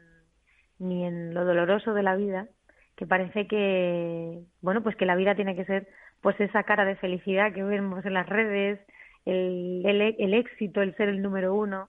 ni 0.79 1.05
en 1.07 1.33
lo 1.33 1.47
doloroso 1.47 1.95
de 1.95 2.03
la 2.03 2.17
vida, 2.17 2.49
que 2.97 3.07
parece 3.07 3.47
que, 3.47 4.43
bueno, 4.61 4.83
pues 4.83 4.95
que 4.97 5.07
la 5.07 5.17
vida 5.17 5.35
tiene 5.35 5.57
que 5.57 5.65
ser 5.65 5.89
pues 6.21 6.39
esa 6.39 6.65
cara 6.65 6.85
de 6.85 6.97
felicidad 6.97 7.55
que 7.55 7.65
vemos 7.65 8.05
en 8.05 8.13
las 8.13 8.29
redes, 8.29 8.79
el, 9.25 9.83
el, 9.87 10.15
el 10.19 10.35
éxito, 10.35 10.83
el 10.83 10.95
ser 10.97 11.09
el 11.09 11.23
número 11.23 11.55
uno, 11.55 11.89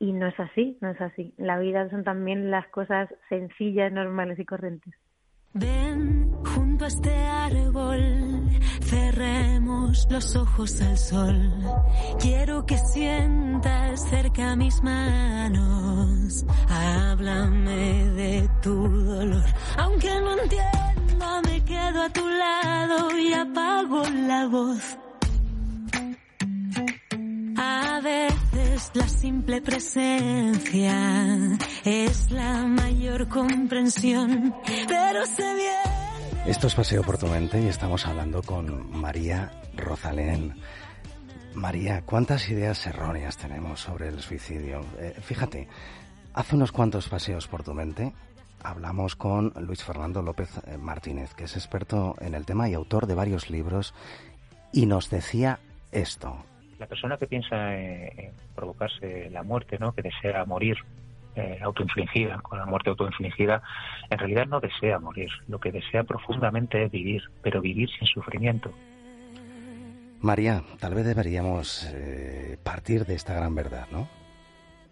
y 0.00 0.12
no 0.12 0.26
es 0.26 0.40
así, 0.40 0.76
no 0.80 0.90
es 0.90 1.00
así. 1.00 1.32
La 1.36 1.60
vida 1.60 1.88
son 1.90 2.02
también 2.02 2.50
las 2.50 2.66
cosas 2.70 3.08
sencillas, 3.28 3.92
normales 3.92 4.40
y 4.40 4.44
corrientes. 4.44 4.92
Ven 5.52 6.32
junto 6.44 6.84
a 6.84 6.88
este 6.88 7.14
árbol, 7.14 8.33
cerremos 8.94 10.06
los 10.08 10.36
ojos 10.36 10.80
al 10.80 10.96
sol. 10.96 11.52
Quiero 12.20 12.64
que 12.64 12.78
sientas 12.78 14.08
cerca 14.08 14.54
mis 14.54 14.82
manos. 14.82 16.44
Háblame 16.68 18.10
de 18.20 18.48
tu 18.62 18.88
dolor. 18.88 19.44
Aunque 19.78 20.10
no 20.20 20.38
entienda, 20.38 21.42
me 21.48 21.64
quedo 21.64 22.02
a 22.02 22.10
tu 22.10 22.28
lado 22.28 23.18
y 23.18 23.32
apago 23.32 24.02
la 24.28 24.46
voz. 24.46 24.98
A 27.56 28.00
veces 28.00 28.90
la 28.94 29.08
simple 29.08 29.60
presencia 29.60 30.96
es 31.84 32.30
la 32.30 32.64
mayor 32.66 33.28
comprensión, 33.28 34.54
pero 34.86 35.26
se 35.26 35.54
viene. 35.54 35.93
Esto 36.46 36.66
es 36.66 36.74
Paseo 36.74 37.02
por 37.02 37.16
tu 37.16 37.26
mente 37.26 37.58
y 37.60 37.68
estamos 37.68 38.06
hablando 38.06 38.42
con 38.42 38.90
María 39.00 39.50
Rosalén. 39.76 40.54
María, 41.54 42.02
¿cuántas 42.04 42.50
ideas 42.50 42.86
erróneas 42.86 43.38
tenemos 43.38 43.80
sobre 43.80 44.08
el 44.08 44.20
suicidio? 44.20 44.84
Eh, 44.98 45.14
fíjate, 45.22 45.68
hace 46.34 46.56
unos 46.56 46.70
cuantos 46.70 47.08
paseos 47.08 47.48
por 47.48 47.62
tu 47.62 47.72
mente 47.72 48.12
hablamos 48.62 49.16
con 49.16 49.54
Luis 49.56 49.82
Fernando 49.82 50.20
López 50.20 50.50
eh, 50.66 50.76
Martínez, 50.76 51.34
que 51.34 51.44
es 51.44 51.56
experto 51.56 52.14
en 52.20 52.34
el 52.34 52.44
tema 52.44 52.68
y 52.68 52.74
autor 52.74 53.06
de 53.06 53.14
varios 53.14 53.48
libros, 53.48 53.94
y 54.70 54.84
nos 54.84 55.08
decía 55.08 55.60
esto 55.92 56.44
la 56.78 56.86
persona 56.86 57.16
que 57.16 57.26
piensa 57.26 57.74
en 57.74 58.32
provocarse 58.54 59.30
la 59.30 59.42
muerte, 59.42 59.78
¿no? 59.78 59.94
que 59.94 60.02
desea 60.02 60.44
morir 60.44 60.76
eh, 61.36 61.58
autoinfligida, 61.62 62.38
con 62.42 62.58
la 62.58 62.66
muerte 62.66 62.90
autoinfligida, 62.90 63.62
en 64.10 64.18
realidad 64.18 64.46
no 64.46 64.60
desea 64.60 64.98
morir. 64.98 65.30
Lo 65.48 65.58
que 65.58 65.72
desea 65.72 66.04
profundamente 66.04 66.84
es 66.84 66.90
vivir, 66.90 67.22
pero 67.42 67.60
vivir 67.60 67.88
sin 67.90 68.06
sufrimiento. 68.06 68.70
María, 70.20 70.62
tal 70.80 70.94
vez 70.94 71.04
deberíamos 71.04 71.92
eh, 71.94 72.56
partir 72.62 73.04
de 73.04 73.14
esta 73.14 73.34
gran 73.34 73.54
verdad, 73.54 73.86
¿no? 73.92 74.08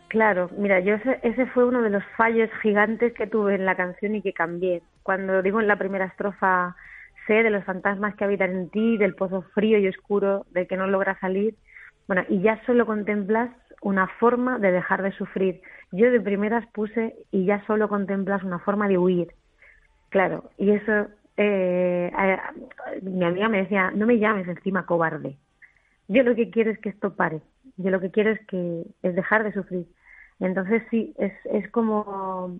Claro, 0.09 0.51
mira, 0.59 0.81
yo 0.81 0.97
ese, 0.97 1.21
ese, 1.23 1.47
fue 1.47 1.65
uno 1.65 1.81
de 1.81 1.89
los 1.89 2.05
fallos 2.19 2.51
gigantes 2.61 3.15
que 3.15 3.27
tuve 3.27 3.55
en 3.55 3.65
la 3.65 3.75
canción 3.75 4.15
y 4.15 4.21
que 4.21 4.35
cambié. 4.35 4.83
Cuando 5.03 5.41
digo 5.41 5.59
en 5.59 5.69
la 5.69 5.77
primera 5.77 6.05
estrofa, 6.05 6.77
sé 7.27 7.43
de 7.43 7.49
los 7.51 7.65
fantasmas 7.65 8.15
que 8.17 8.25
habitan 8.25 8.51
en 8.51 8.69
ti, 8.69 8.99
del 8.99 9.15
pozo 9.15 9.43
frío 9.55 9.79
y 9.79 9.89
oscuro 9.89 10.45
del 10.51 10.67
que 10.67 10.77
no 10.77 10.87
logras 10.87 11.19
salir, 11.19 11.55
bueno, 12.07 12.25
y 12.29 12.41
ya 12.43 12.61
solo 12.67 12.85
contemplas 12.85 13.51
una 13.83 14.07
forma 14.19 14.59
de 14.59 14.73
dejar 14.73 15.03
de 15.03 15.13
sufrir. 15.13 15.61
Yo 15.91 16.11
de 16.11 16.21
primeras 16.21 16.67
puse 16.69 17.15
y 17.31 17.45
ya 17.45 17.65
solo 17.67 17.89
contemplas 17.89 18.43
una 18.43 18.61
forma 18.61 18.89
de 18.89 18.99
huir. 18.99 19.29
Claro, 20.09 20.51
y 20.59 20.71
eso, 20.71 21.09
eh, 21.37 22.11
mi 23.03 23.25
amiga 23.25 23.49
me 23.49 23.63
decía, 23.63 23.91
no 23.91 24.07
me 24.07 24.19
llames 24.19 24.49
encima 24.49 24.87
cobarde. 24.87 25.37
Yo 26.09 26.23
lo 26.23 26.35
que 26.35 26.51
quiero 26.51 26.71
es 26.71 26.79
que 26.79 26.91
esto 26.91 27.15
pare. 27.15 27.41
Yo 27.77 27.91
lo 27.91 28.01
que 28.01 28.11
quiero 28.11 28.31
es 28.31 28.41
que 28.47 28.85
es 29.03 29.15
dejar 29.15 29.45
de 29.45 29.53
sufrir. 29.53 29.87
Entonces 30.41 30.83
sí, 30.91 31.15
es, 31.19 31.33
es 31.45 31.71
como, 31.71 32.59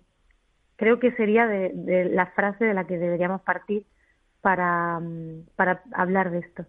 creo 0.75 0.99
que 0.99 1.11
sería 1.13 1.47
de, 1.47 2.09
la 2.11 2.27
frase 2.27 2.65
de 2.65 2.73
la 2.73 2.85
que 2.85 2.97
deberíamos 2.97 3.41
partir 3.41 3.85
para, 4.41 4.99
para 5.55 5.83
hablar 5.93 6.31
de 6.31 6.39
esto. 6.39 6.65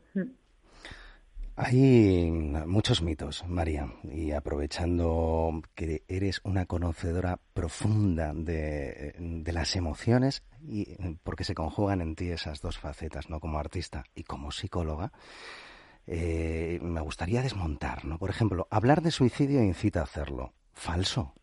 Hay 1.57 2.33
muchos 2.67 3.01
mitos, 3.01 3.47
María, 3.47 3.87
y 4.03 4.33
aprovechando 4.33 5.63
que 5.77 6.03
eres 6.09 6.41
una 6.43 6.67
conocedora 6.67 7.39
profunda 7.55 8.33
de, 8.35 9.15
las 9.53 9.77
emociones, 9.77 10.43
y 10.61 10.97
porque 11.23 11.45
se 11.45 11.55
conjugan 11.55 12.01
en 12.01 12.17
ti 12.17 12.31
esas 12.31 12.61
dos 12.61 12.79
facetas, 12.79 13.31
¿no? 13.31 13.39
Como 13.39 13.61
artista 13.61 14.03
y 14.17 14.25
como 14.25 14.51
psicóloga, 14.51 15.13
eh, 16.09 16.81
me 16.83 17.01
gustaría 17.01 17.41
desmontar, 17.41 18.05
¿no? 18.05 18.19
Por 18.19 18.31
ejemplo, 18.31 18.67
hablar 18.71 19.01
de 19.01 19.13
suicidio 19.13 19.63
incita 19.63 20.01
a 20.01 20.05
hacerlo. 20.05 20.53
¿Falso? 20.73 21.35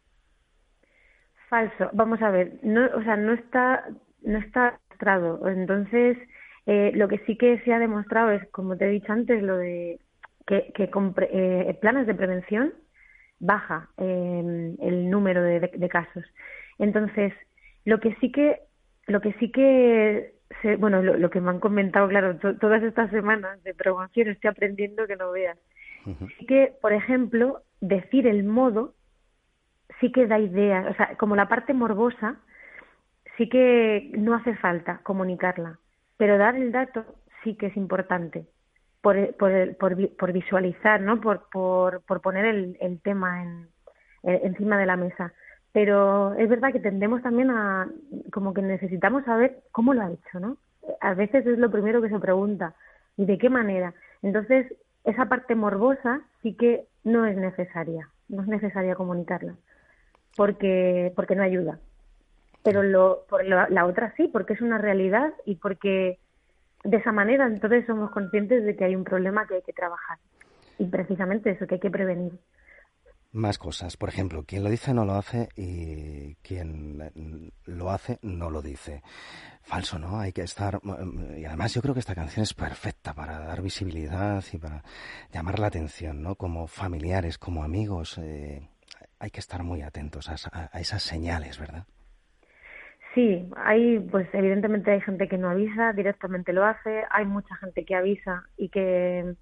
Falso. 1.49 1.89
Vamos 1.93 2.21
a 2.21 2.31
ver, 2.31 2.59
no, 2.63 2.85
o 2.97 3.01
sea, 3.03 3.15
no 3.15 3.31
está, 3.33 3.85
no 4.23 4.39
está. 4.39 4.77
Entonces, 5.45 6.15
eh, 6.65 6.91
lo 6.95 7.07
que 7.07 7.19
sí 7.19 7.37
que 7.37 7.59
se 7.61 7.73
ha 7.73 7.79
demostrado 7.79 8.31
es, 8.31 8.47
como 8.49 8.77
te 8.77 8.85
he 8.85 8.89
dicho 8.89 9.11
antes, 9.11 9.41
lo 9.41 9.57
de 9.57 9.99
que, 10.45 10.71
que 10.75 10.89
con 10.89 11.15
eh, 11.17 11.77
planes 11.81 12.07
de 12.07 12.15
prevención 12.15 12.73
baja 13.39 13.89
eh, 13.97 14.75
el 14.79 15.09
número 15.09 15.41
de, 15.41 15.59
de, 15.59 15.89
casos. 15.89 16.23
Entonces, 16.77 17.33
lo 17.85 17.99
que 17.99 18.15
sí 18.21 18.31
que, 18.31 18.59
lo 19.07 19.21
que 19.21 19.33
sí 19.33 19.51
que, 19.51 20.35
se, 20.61 20.75
bueno, 20.75 21.01
lo, 21.01 21.29
que 21.29 21.41
me 21.41 21.49
han 21.49 21.59
comentado, 21.59 22.07
claro, 22.07 22.37
todas 22.37 22.83
estas 22.83 23.09
semanas 23.09 23.61
de 23.63 23.73
promoción 23.73 24.29
estoy 24.29 24.49
aprendiendo 24.49 25.07
que 25.07 25.15
no 25.15 25.31
veas. 25.31 25.57
que, 26.47 26.73
por 26.81 26.93
ejemplo, 26.93 27.61
decir 27.79 28.27
el 28.27 28.43
modo 28.43 28.93
sí 29.99 30.11
que 30.11 30.27
da 30.27 30.39
idea, 30.39 30.87
o 30.89 30.95
sea, 30.95 31.15
como 31.17 31.35
la 31.35 31.47
parte 31.47 31.73
morbosa, 31.73 32.37
sí 33.37 33.49
que 33.49 34.11
no 34.17 34.35
hace 34.35 34.55
falta 34.55 34.99
comunicarla, 35.03 35.79
pero 36.21 36.37
dar 36.37 36.55
el 36.55 36.71
dato 36.71 37.03
sí 37.43 37.55
que 37.55 37.65
es 37.65 37.75
importante 37.75 38.45
por, 39.01 39.35
por, 39.37 39.75
por, 39.75 40.31
visualizar, 40.31 41.01
¿no? 41.01 41.19
Por, 41.19 41.49
por, 41.51 42.01
por 42.01 42.21
poner 42.21 42.45
el, 42.45 42.77
el 42.79 43.01
tema 43.01 43.41
en, 43.41 43.67
encima 44.21 44.77
de 44.77 44.85
la 44.85 44.97
mesa. 44.97 45.33
Pero 45.71 46.35
es 46.35 46.47
verdad 46.47 46.71
que 46.73 46.79
tendemos 46.79 47.23
también 47.23 47.49
a, 47.49 47.89
como 48.31 48.53
que 48.53 48.61
necesitamos 48.61 49.25
saber 49.25 49.63
cómo 49.71 49.95
lo 49.95 50.03
ha 50.03 50.11
hecho, 50.11 50.39
¿no? 50.39 50.57
A 50.99 51.15
veces 51.15 51.43
es 51.47 51.57
lo 51.57 51.71
primero 51.71 52.03
que 52.03 52.09
se 52.09 52.19
pregunta, 52.19 52.75
¿y 53.17 53.25
de 53.25 53.39
qué 53.39 53.49
manera? 53.49 53.95
Entonces, 54.21 54.71
esa 55.03 55.25
parte 55.25 55.55
morbosa 55.55 56.21
sí 56.43 56.53
que 56.53 56.85
no 57.03 57.25
es 57.25 57.35
necesaria, 57.35 58.09
no 58.29 58.43
es 58.43 58.47
necesaria 58.47 58.93
comunicarla, 58.93 59.55
porque, 60.37 61.13
porque 61.15 61.35
no 61.35 61.41
ayuda. 61.41 61.79
Pero 62.63 62.83
lo, 62.83 63.25
por 63.27 63.43
la 63.45 63.85
otra 63.85 64.13
sí, 64.15 64.27
porque 64.27 64.53
es 64.53 64.61
una 64.61 64.77
realidad 64.77 65.33
y 65.45 65.55
porque 65.55 66.19
de 66.83 66.97
esa 66.97 67.11
manera 67.11 67.45
entonces 67.45 67.85
somos 67.85 68.11
conscientes 68.11 68.63
de 68.63 68.75
que 68.75 68.85
hay 68.85 68.95
un 68.95 69.03
problema 69.03 69.47
que 69.47 69.55
hay 69.55 69.61
que 69.61 69.73
trabajar. 69.73 70.17
Y 70.77 70.85
precisamente 70.85 71.51
eso, 71.51 71.67
que 71.67 71.75
hay 71.75 71.79
que 71.79 71.91
prevenir. 71.91 72.39
Más 73.33 73.57
cosas. 73.57 73.95
Por 73.95 74.09
ejemplo, 74.09 74.43
quien 74.43 74.63
lo 74.63 74.69
dice 74.69 74.93
no 74.93 75.05
lo 75.05 75.13
hace 75.13 75.47
y 75.55 76.35
quien 76.41 77.51
lo 77.65 77.89
hace 77.89 78.19
no 78.23 78.49
lo 78.49 78.61
dice. 78.61 79.03
Falso, 79.61 79.99
¿no? 79.99 80.19
Hay 80.19 80.33
que 80.33 80.41
estar... 80.41 80.81
Y 81.37 81.45
además 81.45 81.73
yo 81.73 81.81
creo 81.81 81.93
que 81.93 82.01
esta 82.01 82.15
canción 82.15 82.43
es 82.43 82.53
perfecta 82.53 83.13
para 83.13 83.39
dar 83.39 83.61
visibilidad 83.61 84.43
y 84.51 84.57
para 84.57 84.83
llamar 85.31 85.59
la 85.59 85.67
atención, 85.67 86.21
¿no? 86.21 86.35
Como 86.35 86.67
familiares, 86.67 87.37
como 87.37 87.63
amigos. 87.63 88.17
Eh, 88.17 88.67
hay 89.19 89.29
que 89.29 89.39
estar 89.39 89.63
muy 89.63 89.81
atentos 89.81 90.27
a, 90.27 90.69
a 90.73 90.79
esas 90.79 91.03
señales, 91.03 91.57
¿verdad? 91.57 91.85
Sí, 93.13 93.49
hay, 93.57 93.99
pues 93.99 94.27
evidentemente 94.33 94.91
hay 94.91 95.01
gente 95.01 95.27
que 95.27 95.37
no 95.37 95.49
avisa, 95.49 95.91
directamente 95.93 96.53
lo 96.53 96.63
hace, 96.63 97.03
hay 97.09 97.25
mucha 97.25 97.55
gente 97.57 97.83
que 97.83 97.95
avisa 97.95 98.45
y 98.57 98.69
que, 98.69 99.35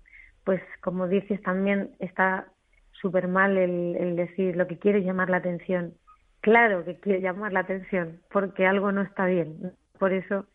pues 0.43 0.61
como 0.81 1.07
dices 1.07 1.41
también, 1.43 1.91
está 1.99 2.47
súper 2.93 3.27
mal 3.27 3.57
el, 3.57 3.95
el 3.95 4.15
decir 4.15 4.55
lo 4.55 4.67
que 4.67 4.79
quiere 4.79 5.03
llamar 5.03 5.29
la 5.29 5.37
atención. 5.37 5.93
Claro 6.41 6.83
que 6.83 6.99
quiere 6.99 7.21
llamar 7.21 7.53
la 7.53 7.59
atención, 7.61 8.19
porque 8.31 8.65
algo 8.65 8.91
no 8.91 9.01
está 9.01 9.25
bien. 9.27 9.73
Por 9.99 10.13
eso, 10.13 10.45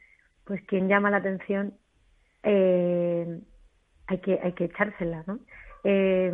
pues 0.44 0.60
quien 0.66 0.88
llama 0.88 1.10
la 1.10 1.18
atención 1.18 1.74
eh, 2.42 3.40
hay 4.06 4.18
que 4.18 4.40
hay 4.42 4.52
que 4.52 4.64
echársela, 4.64 5.24
¿no? 5.26 5.38
Eh, 5.84 6.32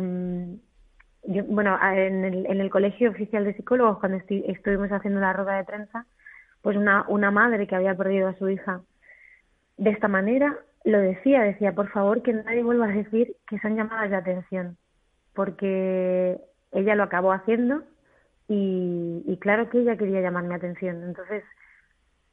bueno, 1.47 1.77
en 1.93 2.25
el, 2.25 2.45
en 2.47 2.61
el 2.61 2.69
Colegio 2.69 3.11
Oficial 3.11 3.45
de 3.45 3.53
Psicólogos, 3.53 3.99
cuando 3.99 4.17
estuvimos 4.27 4.91
haciendo 4.91 5.19
la 5.19 5.33
rueda 5.33 5.57
de 5.57 5.63
prensa, 5.65 6.05
pues 6.61 6.77
una, 6.77 7.05
una 7.07 7.31
madre 7.31 7.67
que 7.67 7.75
había 7.75 7.95
perdido 7.95 8.27
a 8.27 8.35
su 8.35 8.49
hija 8.49 8.81
de 9.77 9.89
esta 9.89 10.07
manera 10.07 10.59
lo 10.83 10.99
decía, 10.99 11.41
decía, 11.41 11.73
por 11.73 11.89
favor 11.89 12.21
que 12.21 12.33
nadie 12.33 12.63
vuelva 12.63 12.85
a 12.85 12.95
decir 12.95 13.35
que 13.47 13.59
son 13.59 13.75
llamadas 13.75 14.09
de 14.09 14.15
atención, 14.15 14.77
porque 15.33 16.39
ella 16.71 16.95
lo 16.95 17.03
acabó 17.03 17.31
haciendo 17.31 17.83
y, 18.47 19.37
claro 19.39 19.69
que 19.69 19.79
ella 19.79 19.95
quería 19.95 20.21
llamar 20.21 20.43
mi 20.43 20.53
atención. 20.53 21.03
Entonces, 21.03 21.43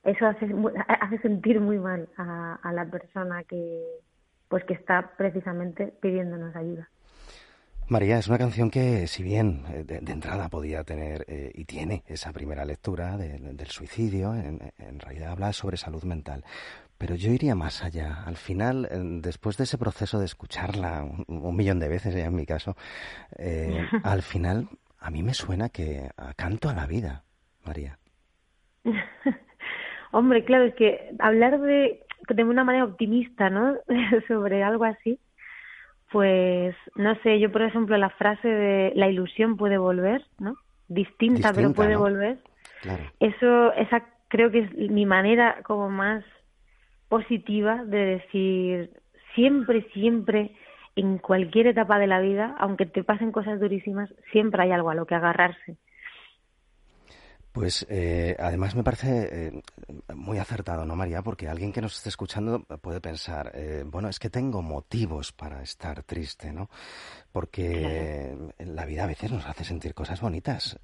eso 0.02 0.26
hace, 0.26 0.52
hace 1.00 1.18
sentir 1.18 1.60
muy 1.60 1.78
mal 1.78 2.08
a, 2.16 2.58
a 2.62 2.72
la 2.72 2.84
persona 2.86 3.44
que, 3.44 3.84
pues 4.48 4.64
que 4.64 4.74
está 4.74 5.12
precisamente 5.16 5.92
pidiéndonos 6.00 6.56
ayuda. 6.56 6.88
María, 7.88 8.18
es 8.18 8.28
una 8.28 8.36
canción 8.36 8.70
que, 8.70 9.06
si 9.06 9.22
bien 9.22 9.62
eh, 9.72 9.82
de, 9.82 10.12
entrada 10.12 10.50
podía 10.50 10.84
tener 10.84 11.24
eh, 11.26 11.52
y 11.54 11.64
tiene 11.64 12.02
esa 12.06 12.32
primera 12.32 12.66
lectura 12.66 13.16
del 13.16 13.66
suicidio, 13.68 14.34
en, 14.34 15.00
realidad 15.00 15.32
habla 15.32 15.54
sobre 15.54 15.78
salud 15.78 16.02
mental. 16.02 16.44
Pero 16.98 17.14
yo 17.14 17.32
iría 17.32 17.54
más 17.54 17.82
allá. 17.82 18.24
Al 18.26 18.36
final, 18.36 18.88
eh, 18.90 18.98
después 19.22 19.56
de 19.56 19.64
ese 19.64 19.78
proceso 19.78 20.18
de 20.18 20.26
escucharla 20.26 21.02
un, 21.28 21.56
millón 21.56 21.80
de 21.80 21.88
veces, 21.88 22.14
ya 22.14 22.26
en 22.26 22.34
mi 22.36 22.44
caso, 22.44 22.76
al 24.04 24.20
final 24.20 24.68
a 24.98 25.10
mí 25.10 25.22
me 25.22 25.32
suena 25.32 25.70
que 25.70 26.10
canto 26.36 26.68
a 26.68 26.74
la 26.74 26.86
vida, 26.86 27.24
María. 27.64 27.98
Hombre, 30.12 30.44
claro, 30.44 30.64
es 30.64 30.74
que 30.74 31.14
hablar 31.20 31.58
de, 31.58 32.04
de 32.28 32.44
una 32.44 32.64
manera 32.64 32.84
optimista, 32.84 33.48
¿no? 33.48 33.76
sobre 34.28 34.62
algo 34.62 34.84
así, 34.84 35.18
pues 36.10 36.74
no 36.96 37.14
sé, 37.22 37.38
yo 37.38 37.52
por 37.52 37.62
ejemplo 37.62 37.96
la 37.96 38.10
frase 38.10 38.48
de 38.48 38.92
la 38.94 39.08
ilusión 39.08 39.56
puede 39.56 39.78
volver, 39.78 40.24
¿no? 40.38 40.56
Distinta, 40.88 41.52
pero 41.52 41.72
puede 41.72 41.96
volver. 41.96 42.38
Eso, 43.20 43.72
esa 43.74 44.04
creo 44.28 44.50
que 44.50 44.60
es 44.60 44.90
mi 44.90 45.04
manera 45.04 45.62
como 45.64 45.90
más 45.90 46.24
positiva 47.08 47.84
de 47.84 47.98
decir 47.98 48.90
siempre, 49.34 49.86
siempre, 49.92 50.52
en 50.96 51.18
cualquier 51.18 51.68
etapa 51.68 51.98
de 51.98 52.06
la 52.06 52.20
vida, 52.20 52.56
aunque 52.58 52.86
te 52.86 53.04
pasen 53.04 53.32
cosas 53.32 53.60
durísimas, 53.60 54.12
siempre 54.32 54.62
hay 54.62 54.72
algo 54.72 54.90
a 54.90 54.94
lo 54.94 55.06
que 55.06 55.14
agarrarse. 55.14 55.76
Pues 57.58 57.84
eh, 57.88 58.36
además 58.38 58.76
me 58.76 58.84
parece 58.84 59.48
eh, 59.48 59.62
muy 60.14 60.38
acertado, 60.38 60.86
¿no, 60.86 60.94
María? 60.94 61.22
Porque 61.22 61.48
alguien 61.48 61.72
que 61.72 61.82
nos 61.82 61.96
esté 61.96 62.08
escuchando 62.08 62.60
puede 62.60 63.00
pensar, 63.00 63.50
eh, 63.52 63.82
bueno, 63.84 64.08
es 64.08 64.20
que 64.20 64.30
tengo 64.30 64.62
motivos 64.62 65.32
para 65.32 65.60
estar 65.60 66.04
triste, 66.04 66.52
¿no? 66.52 66.70
Porque 67.32 68.38
la 68.58 68.84
vida 68.84 69.02
a 69.02 69.06
veces 69.08 69.32
nos 69.32 69.44
hace 69.44 69.64
sentir 69.64 69.92
cosas 69.92 70.20
bonitas, 70.20 70.78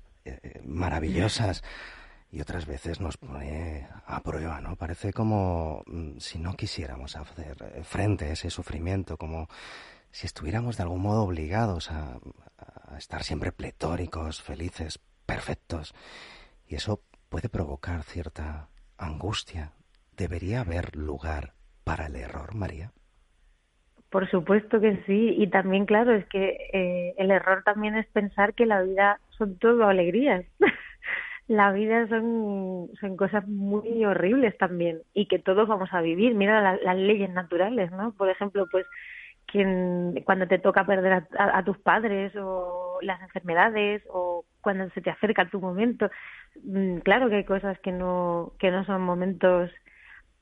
maravillosas, 0.64 1.62
y 2.32 2.40
otras 2.40 2.66
veces 2.66 2.98
nos 2.98 3.18
pone 3.18 3.86
a 4.04 4.20
prueba, 4.24 4.60
¿no? 4.60 4.74
Parece 4.74 5.12
como 5.12 5.84
mm, 5.86 6.18
si 6.18 6.40
no 6.40 6.56
quisiéramos 6.56 7.14
hacer 7.14 7.84
frente 7.84 8.24
a 8.24 8.32
ese 8.32 8.50
sufrimiento, 8.50 9.16
como 9.16 9.48
si 10.10 10.26
estuviéramos 10.26 10.76
de 10.76 10.82
algún 10.82 11.02
modo 11.02 11.22
obligados 11.22 11.92
a 11.92 12.18
estar 12.98 13.22
siempre 13.22 13.52
pletóricos, 13.52 14.42
felices, 14.42 14.98
perfectos. 15.24 15.94
Eso 16.74 17.00
puede 17.28 17.48
provocar 17.48 18.02
cierta 18.02 18.68
angustia. 18.98 19.70
¿Debería 20.16 20.62
haber 20.62 20.96
lugar 20.96 21.52
para 21.84 22.06
el 22.06 22.16
error, 22.16 22.56
María? 22.56 22.90
Por 24.10 24.28
supuesto 24.28 24.80
que 24.80 25.02
sí. 25.06 25.36
Y 25.38 25.46
también, 25.48 25.86
claro, 25.86 26.12
es 26.12 26.26
que 26.26 26.56
eh, 26.72 27.14
el 27.16 27.30
error 27.30 27.62
también 27.64 27.94
es 27.96 28.06
pensar 28.08 28.54
que 28.54 28.66
la 28.66 28.82
vida 28.82 29.20
son 29.38 29.56
todo 29.58 29.84
alegrías. 29.84 30.44
la 31.46 31.70
vida 31.70 32.08
son, 32.08 32.90
son 33.00 33.16
cosas 33.16 33.46
muy 33.46 34.04
horribles 34.04 34.58
también 34.58 35.02
y 35.12 35.26
que 35.26 35.38
todos 35.38 35.68
vamos 35.68 35.90
a 35.92 36.00
vivir. 36.00 36.34
Mira 36.34 36.76
las 36.76 36.96
leyes 36.96 37.30
naturales, 37.30 37.92
¿no? 37.92 38.12
Por 38.14 38.30
ejemplo, 38.30 38.66
pues 38.68 38.84
quien, 39.54 40.20
cuando 40.24 40.48
te 40.48 40.58
toca 40.58 40.84
perder 40.84 41.28
a, 41.38 41.62
tus 41.62 41.78
padres 41.78 42.34
o 42.34 42.98
las 43.02 43.22
enfermedades 43.22 44.02
o 44.10 44.44
cuando 44.60 44.90
se 44.90 45.00
te 45.00 45.10
acerca 45.10 45.48
tu 45.48 45.60
momento. 45.60 46.10
Mm, 46.64 46.96
claro 46.98 47.28
que 47.28 47.36
hay 47.36 47.44
cosas 47.44 47.78
que 47.78 47.92
no, 47.92 48.54
que 48.58 48.72
no 48.72 48.84
son 48.84 49.02
momentos 49.02 49.70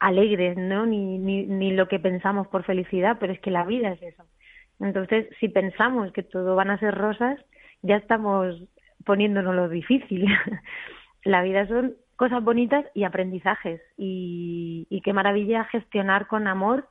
alegres, 0.01 0.57
¿no? 0.57 0.87
Ni, 0.87 1.19
ni, 1.19 1.45
ni 1.45 1.73
lo 1.73 1.89
que 1.89 1.99
pensamos 1.99 2.49
por 2.49 2.65
felicidad, 2.65 3.19
pero 3.21 3.35
es 3.35 3.41
que 3.41 3.51
la 3.51 3.67
vida 3.67 3.91
es 3.91 4.03
eso. 4.03 4.25
Entonces, 4.81 5.29
si 5.41 5.51
pensamos 5.51 6.11
que 6.13 6.23
todo 6.23 6.57
van 6.57 6.71
a 6.71 6.79
ser 6.79 6.95
rosas, 6.95 7.39
ya 7.83 7.97
estamos 7.97 8.63
poniéndonos 9.05 9.55
lo 9.55 9.69
difícil. 9.69 10.27
la 11.23 11.43
vida 11.43 11.67
son 11.67 11.97
cosas 12.17 12.43
bonitas 12.43 12.87
y 12.95 13.05
aprendizajes. 13.05 13.83
Y, 13.99 14.87
y 14.89 15.03
qué 15.03 15.13
maravilla 15.13 15.65
gestionar 15.65 16.29
con 16.29 16.47
amor 16.47 16.89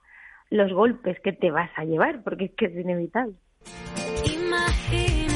los 0.52 0.72
golpes 0.72 1.20
que 1.22 1.34
te 1.34 1.50
vas 1.50 1.72
a 1.76 1.86
llevar, 1.86 2.24
porque 2.24 2.46
es 2.46 2.52
que 2.56 2.66
es 2.66 2.76
inevitable. 2.76 3.34
Imagina 4.26 5.32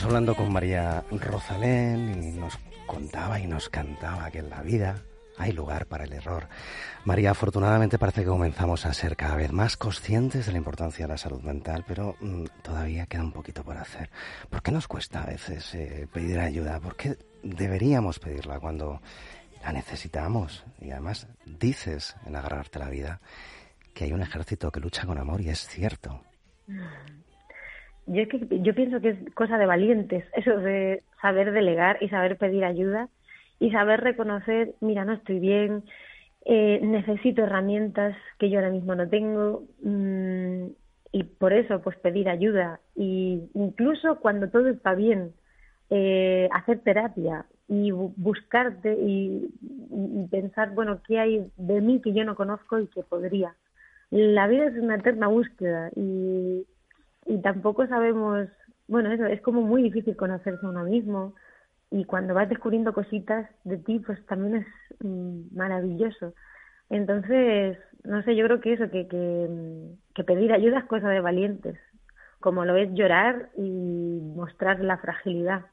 Estamos 0.00 0.14
hablando 0.14 0.34
con 0.34 0.50
María 0.50 1.04
Rosalén 1.10 2.24
y 2.24 2.30
nos 2.32 2.58
contaba 2.86 3.38
y 3.38 3.46
nos 3.46 3.68
cantaba 3.68 4.30
que 4.30 4.38
en 4.38 4.48
la 4.48 4.62
vida 4.62 5.02
hay 5.36 5.52
lugar 5.52 5.84
para 5.84 6.04
el 6.04 6.14
error. 6.14 6.48
María, 7.04 7.32
afortunadamente 7.32 7.98
parece 7.98 8.22
que 8.22 8.28
comenzamos 8.28 8.86
a 8.86 8.94
ser 8.94 9.14
cada 9.14 9.36
vez 9.36 9.52
más 9.52 9.76
conscientes 9.76 10.46
de 10.46 10.52
la 10.52 10.56
importancia 10.56 11.04
de 11.04 11.12
la 11.12 11.18
salud 11.18 11.42
mental, 11.42 11.84
pero 11.86 12.16
mm, 12.18 12.44
todavía 12.62 13.04
queda 13.04 13.20
un 13.20 13.32
poquito 13.32 13.62
por 13.62 13.76
hacer. 13.76 14.08
¿Por 14.48 14.62
qué 14.62 14.72
nos 14.72 14.88
cuesta 14.88 15.22
a 15.22 15.26
veces 15.26 15.74
eh, 15.74 16.08
pedir 16.10 16.40
ayuda? 16.40 16.80
¿Por 16.80 16.96
qué 16.96 17.18
deberíamos 17.42 18.18
pedirla 18.20 18.58
cuando 18.58 19.02
la 19.62 19.70
necesitamos. 19.70 20.64
Y 20.80 20.92
además 20.92 21.26
dices 21.44 22.16
en 22.24 22.36
agarrarte 22.36 22.78
la 22.78 22.88
vida 22.88 23.20
que 23.92 24.04
hay 24.04 24.14
un 24.14 24.22
ejército 24.22 24.72
que 24.72 24.80
lucha 24.80 25.04
con 25.04 25.18
amor 25.18 25.42
y 25.42 25.50
es 25.50 25.66
cierto. 25.68 26.22
Yo, 28.06 28.26
que, 28.28 28.60
yo 28.62 28.74
pienso 28.74 29.00
que 29.00 29.10
es 29.10 29.34
cosa 29.34 29.58
de 29.58 29.66
valientes, 29.66 30.24
eso 30.34 30.56
de 30.58 31.02
saber 31.20 31.52
delegar 31.52 31.98
y 32.00 32.08
saber 32.08 32.38
pedir 32.38 32.64
ayuda 32.64 33.08
y 33.58 33.70
saber 33.70 34.00
reconocer, 34.00 34.74
mira, 34.80 35.04
no 35.04 35.12
estoy 35.12 35.38
bien, 35.38 35.84
eh, 36.46 36.80
necesito 36.82 37.42
herramientas 37.42 38.16
que 38.38 38.50
yo 38.50 38.58
ahora 38.58 38.70
mismo 38.70 38.94
no 38.94 39.08
tengo 39.08 39.64
mm, 39.82 40.66
y 41.12 41.24
por 41.24 41.52
eso 41.52 41.80
pues 41.82 41.96
pedir 41.98 42.28
ayuda. 42.28 42.80
Y 42.96 43.42
incluso 43.54 44.16
cuando 44.20 44.48
todo 44.48 44.68
está 44.68 44.94
bien 44.94 45.32
eh, 45.90 46.48
hacer 46.52 46.80
terapia 46.80 47.46
y 47.68 47.90
buscarte 47.90 48.94
y, 48.94 49.48
pensar 50.30 50.70
bueno 50.74 51.00
qué 51.06 51.18
hay 51.18 51.50
de 51.56 51.80
mí 51.80 52.00
que 52.00 52.12
yo 52.12 52.24
no 52.24 52.36
conozco 52.36 52.78
y 52.78 52.86
que 52.86 53.02
podría 53.02 53.54
la 54.10 54.46
vida 54.46 54.66
es 54.66 54.76
una 54.76 54.96
eterna 54.96 55.28
búsqueda 55.28 55.90
y, 55.96 56.64
y 57.30 57.40
tampoco 57.40 57.86
sabemos 57.86 58.48
bueno 58.88 59.12
eso 59.12 59.26
es 59.26 59.40
como 59.40 59.62
muy 59.62 59.82
difícil 59.82 60.16
conocerse 60.16 60.66
a 60.66 60.68
uno 60.68 60.84
mismo 60.84 61.34
y 61.90 62.04
cuando 62.04 62.34
vas 62.34 62.48
descubriendo 62.48 62.92
cositas 62.92 63.48
de 63.64 63.76
ti, 63.78 63.98
pues 63.98 64.24
también 64.26 64.56
es 64.56 64.66
mm, 65.04 65.56
maravilloso. 65.56 66.34
Entonces, 66.88 67.78
no 68.04 68.22
sé, 68.22 68.36
yo 68.36 68.46
creo 68.46 68.60
que 68.60 68.74
eso, 68.74 68.90
que, 68.90 69.08
que, 69.08 69.48
mm, 69.50 70.14
que 70.14 70.24
pedir 70.24 70.52
ayuda 70.52 70.78
es 70.78 70.84
cosa 70.84 71.08
de 71.08 71.20
valientes, 71.20 71.78
como 72.38 72.64
lo 72.64 72.76
es 72.76 72.92
llorar 72.94 73.50
y 73.56 74.20
mostrar 74.22 74.80
la 74.80 74.98
fragilidad. 74.98 75.66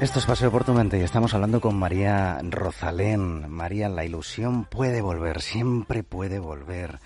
Esto 0.00 0.18
es 0.18 0.24
Paseo 0.24 0.50
por 0.50 0.64
tu 0.64 0.72
mente 0.72 0.98
y 0.98 1.02
estamos 1.02 1.34
hablando 1.34 1.60
con 1.60 1.78
María 1.78 2.38
Rosalén. 2.42 3.50
María, 3.50 3.90
la 3.90 4.02
ilusión 4.02 4.64
puede 4.64 5.02
volver, 5.02 5.42
siempre 5.42 6.02
puede 6.02 6.38
volver. 6.38 7.00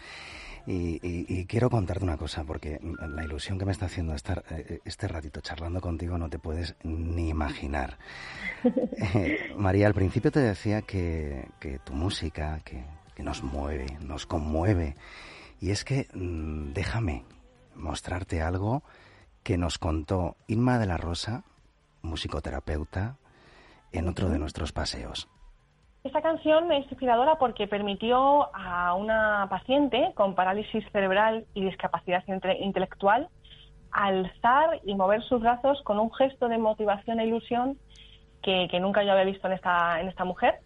Y, 0.64 1.44
quiero 1.46 1.70
contarte 1.70 2.04
una 2.04 2.16
cosa, 2.16 2.44
porque 2.44 2.78
la 2.80 3.24
ilusión 3.24 3.59
que 3.59 3.64
me 3.64 3.72
está 3.72 3.87
haciendo 3.87 4.14
estar 4.14 4.44
eh, 4.48 4.78
este 4.85 5.09
ratito 5.09 5.40
charlando 5.40 5.80
contigo 5.80 6.16
no 6.18 6.30
te 6.30 6.38
puedes 6.38 6.76
ni 6.85 7.30
imaginar. 7.30 7.98
Eh, 9.14 9.52
María, 9.59 9.88
al 9.88 9.94
principio 9.94 10.30
te 10.30 10.40
decía 10.40 10.83
que, 10.83 11.48
tu 11.85 11.94
música, 11.94 12.61
que, 12.64 13.22
nos 13.24 13.42
mueve, 13.42 13.87
nos 14.00 14.24
conmueve. 14.24 14.94
Y 15.61 15.70
es 15.70 15.85
que 15.85 16.07
mm, 16.14 16.72
déjame 16.72 17.24
mostrarte 17.74 18.40
algo 18.40 18.85
que 19.42 19.59
nos 19.59 19.78
contó 19.78 20.37
Inma 20.46 20.78
de 20.78 20.87
la 20.87 20.96
Rosa 20.96 21.44
musicoterapeuta, 22.04 23.16
en 23.92 24.08
otro 24.08 24.28
de 24.28 24.38
nuestros 24.38 24.72
paseos. 24.72 25.28
Esta 26.04 26.20
canción 26.20 26.70
es 26.70 26.86
inspiradora 26.90 27.38
porque 27.38 27.66
permitió 27.66 28.54
a 28.54 28.94
una 28.94 29.46
paciente 29.48 30.12
con 30.14 30.34
parálisis 30.34 30.84
cerebral 30.92 31.46
y 31.54 31.64
discapacidad 31.64 32.22
intelectual 32.60 33.28
alzar 33.94 34.80
y 34.84 34.94
mover 34.94 35.22
sus 35.22 35.40
brazos 35.40 35.80
con 35.84 35.98
un 35.98 36.12
gesto 36.12 36.48
de 36.48 36.58
motivación 36.58 37.20
e 37.20 37.26
ilusión 37.26 37.78
que, 38.42 38.68
nunca 38.80 39.02
yo 39.02 39.12
había 39.12 39.24
visto 39.24 39.46
en 39.46 39.54
esta, 39.54 40.00
en 40.00 40.08
esta 40.08 40.24
mujer. 40.24 40.56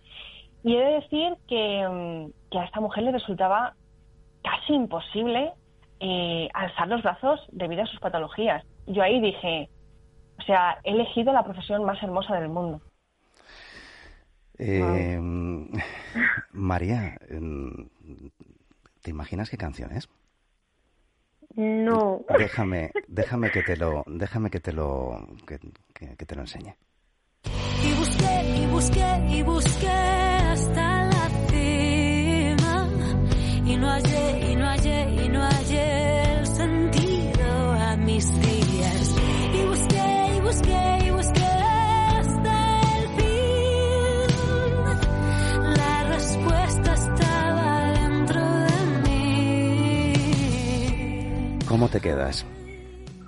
Y 0.65 0.75
he 0.75 0.81
de 0.81 0.93
decir 0.95 1.37
que, 1.47 1.87
mm, 1.87 2.57
a 2.59 2.65
esta 2.65 2.81
mujer 2.81 3.05
le 3.05 3.13
resultaba 3.13 3.75
casi 4.43 4.75
imposible 4.75 5.53
eh, 6.01 6.49
alzar 6.55 6.89
los 6.89 7.03
brazos 7.03 7.41
debido 7.53 7.83
a 7.83 7.87
sus 7.87 8.01
patologías. 8.01 8.65
Yo 8.87 9.03
ahí 9.03 9.21
dije, 9.21 9.69
o 10.39 10.43
sea, 10.43 10.79
he 10.85 10.93
elegido 10.93 11.33
la 11.33 11.45
profesión 11.45 11.85
más 11.85 12.03
hermosa 12.03 12.35
del 12.35 12.49
mundo. 12.49 12.81
Eh, 14.59 15.19
María, 16.53 17.17
em, 17.29 17.89
¿te 19.03 19.11
imaginas 19.11 19.51
qué 19.51 19.57
canción 19.57 19.93
es? 19.93 20.09
No. 21.55 22.25
Déjame, 22.39 22.91
déjame 23.09 23.51
que 23.51 23.63
te 23.63 23.77
lo, 23.77 24.05
déjame 24.07 24.51
que 24.51 24.61
te 24.61 24.73
lo, 24.73 25.27
que, 25.47 25.59
que 26.17 26.27
te 26.27 26.35
lo 26.35 26.43
enseñe. 26.43 26.75
Y 27.45 27.93
busqué, 27.95 28.63
y 28.63 28.67
busqué, 28.67 29.27
y 29.31 29.43
busqué 29.43 29.89
hasta 29.89 31.05
la 31.05 31.29
cima 31.49 32.89
y 33.65 33.77
no 33.77 33.89
hallé, 33.89 34.28
¿Cómo 51.79 51.91
te 51.91 52.01
quedas? 52.01 52.45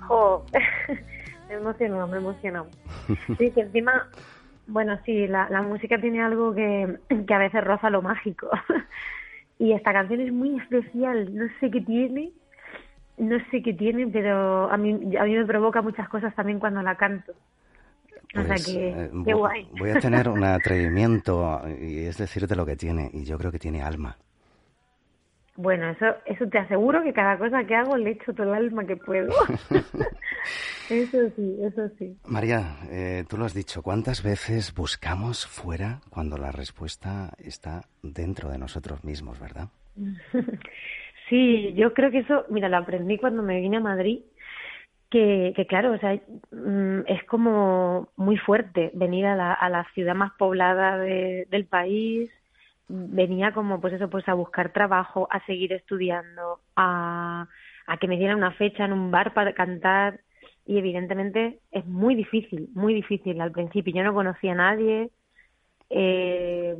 Oh, 0.09 0.43
me 1.47 1.55
emocionó, 1.55 2.05
me 2.05 2.17
emocionó. 2.17 2.67
Sí, 3.37 3.49
que 3.51 3.61
encima, 3.61 4.09
bueno, 4.67 4.99
sí, 5.05 5.25
la, 5.25 5.49
la 5.49 5.61
música 5.61 5.97
tiene 6.01 6.21
algo 6.21 6.53
que, 6.53 6.97
que 7.25 7.33
a 7.33 7.37
veces 7.37 7.63
roza 7.63 7.89
lo 7.89 8.01
mágico. 8.01 8.49
y 9.57 9.71
esta 9.71 9.93
canción 9.93 10.19
es 10.19 10.33
muy 10.33 10.59
especial, 10.59 11.33
no 11.33 11.45
sé 11.61 11.71
qué 11.71 11.79
tiene, 11.79 12.33
no 13.17 13.37
sé 13.51 13.63
qué 13.63 13.73
tiene, 13.73 14.05
pero 14.07 14.69
a 14.69 14.75
mí, 14.75 15.15
a 15.15 15.23
mí 15.23 15.33
me 15.33 15.45
provoca 15.45 15.81
muchas 15.81 16.09
cosas 16.09 16.35
también 16.35 16.59
cuando 16.59 16.81
la 16.81 16.95
canto. 16.95 17.31
o 18.35 18.41
sea 18.41 18.47
pues, 18.47 18.65
que, 18.65 18.89
eh, 18.89 19.11
qué 19.23 19.33
guay. 19.33 19.69
Voy 19.79 19.91
a 19.91 19.99
tener 20.01 20.27
un 20.27 20.43
atrevimiento 20.43 21.61
y 21.79 21.99
es 21.99 22.17
decirte 22.17 22.53
lo 22.57 22.65
que 22.65 22.75
tiene, 22.75 23.09
y 23.13 23.23
yo 23.23 23.37
creo 23.37 23.53
que 23.53 23.59
tiene 23.59 23.81
alma. 23.81 24.17
Bueno, 25.55 25.89
eso, 25.89 26.05
eso 26.25 26.47
te 26.47 26.59
aseguro 26.59 27.03
que 27.03 27.13
cada 27.13 27.37
cosa 27.37 27.63
que 27.65 27.75
hago 27.75 27.97
le 27.97 28.11
echo 28.11 28.33
todo 28.33 28.47
el 28.47 28.65
alma 28.65 28.85
que 28.85 28.95
puedo. 28.95 29.29
eso 30.89 31.29
sí, 31.35 31.57
eso 31.61 31.89
sí. 31.99 32.17
María, 32.25 32.77
eh, 32.89 33.25
tú 33.29 33.37
lo 33.37 33.45
has 33.45 33.53
dicho, 33.53 33.81
¿cuántas 33.81 34.23
veces 34.23 34.73
buscamos 34.73 35.45
fuera 35.45 35.99
cuando 36.09 36.37
la 36.37 36.51
respuesta 36.51 37.31
está 37.37 37.81
dentro 38.01 38.49
de 38.49 38.57
nosotros 38.57 39.03
mismos, 39.03 39.39
verdad? 39.39 39.69
Sí, 41.29 41.73
yo 41.77 41.93
creo 41.93 42.11
que 42.11 42.19
eso, 42.19 42.43
mira, 42.49 42.67
lo 42.67 42.75
aprendí 42.75 43.17
cuando 43.17 43.41
me 43.41 43.61
vine 43.61 43.77
a 43.77 43.79
Madrid, 43.79 44.19
que, 45.09 45.53
que 45.55 45.65
claro, 45.65 45.93
o 45.93 45.97
sea, 45.97 46.13
mm, 46.51 47.03
es 47.07 47.23
como 47.23 48.09
muy 48.17 48.35
fuerte 48.35 48.91
venir 48.93 49.25
a 49.25 49.37
la, 49.37 49.53
a 49.53 49.69
la 49.69 49.87
ciudad 49.93 50.13
más 50.13 50.33
poblada 50.37 50.97
del 50.97 51.65
país, 51.67 52.29
venía 52.91 53.53
como 53.53 53.79
pues 53.79 53.93
eso, 53.93 54.09
pues 54.09 54.27
a 54.27 54.33
buscar 54.33 54.73
trabajo, 54.73 55.27
a 55.31 55.43
seguir 55.45 55.73
estudiando, 55.73 56.59
a, 56.75 57.47
a 57.87 57.97
que 57.97 58.07
me 58.07 58.17
dieran 58.17 58.37
una 58.37 58.51
fecha 58.51 58.85
en 58.85 58.93
un 58.93 59.11
bar 59.11 59.33
para 59.33 59.53
cantar 59.53 60.19
y 60.65 60.77
evidentemente 60.77 61.59
es 61.71 61.85
muy 61.85 62.15
difícil, 62.15 62.69
muy 62.73 62.93
difícil 62.93 63.39
al 63.41 63.51
principio. 63.51 63.93
Yo 63.93 64.03
no 64.03 64.13
conocía 64.13 64.51
a 64.51 64.55
nadie, 64.55 65.09
eh, 65.89 66.75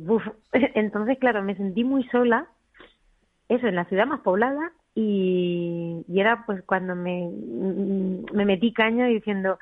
entonces 0.52 1.18
claro, 1.18 1.42
me 1.42 1.56
sentí 1.56 1.84
muy 1.84 2.04
sola 2.08 2.48
eso, 3.48 3.66
en 3.66 3.74
la 3.74 3.84
ciudad 3.86 4.06
más 4.06 4.20
poblada 4.20 4.72
y, 4.94 6.04
era 6.14 6.44
pues 6.46 6.62
cuando 6.64 6.94
me, 6.94 7.28
me 8.32 8.44
metí 8.44 8.72
caña 8.72 9.06
diciendo, 9.06 9.58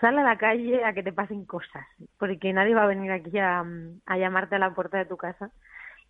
sal 0.00 0.18
a 0.18 0.22
la 0.22 0.38
calle 0.38 0.84
a 0.84 0.92
que 0.92 1.02
te 1.02 1.12
pasen 1.12 1.44
cosas, 1.44 1.86
porque 2.18 2.52
nadie 2.52 2.74
va 2.74 2.84
a 2.84 2.88
venir 2.88 3.10
aquí 3.10 3.36
a, 3.38 3.64
a 4.06 4.18
llamarte 4.18 4.56
a 4.56 4.58
la 4.60 4.74
puerta 4.74 4.98
de 4.98 5.06
tu 5.06 5.16
casa. 5.16 5.50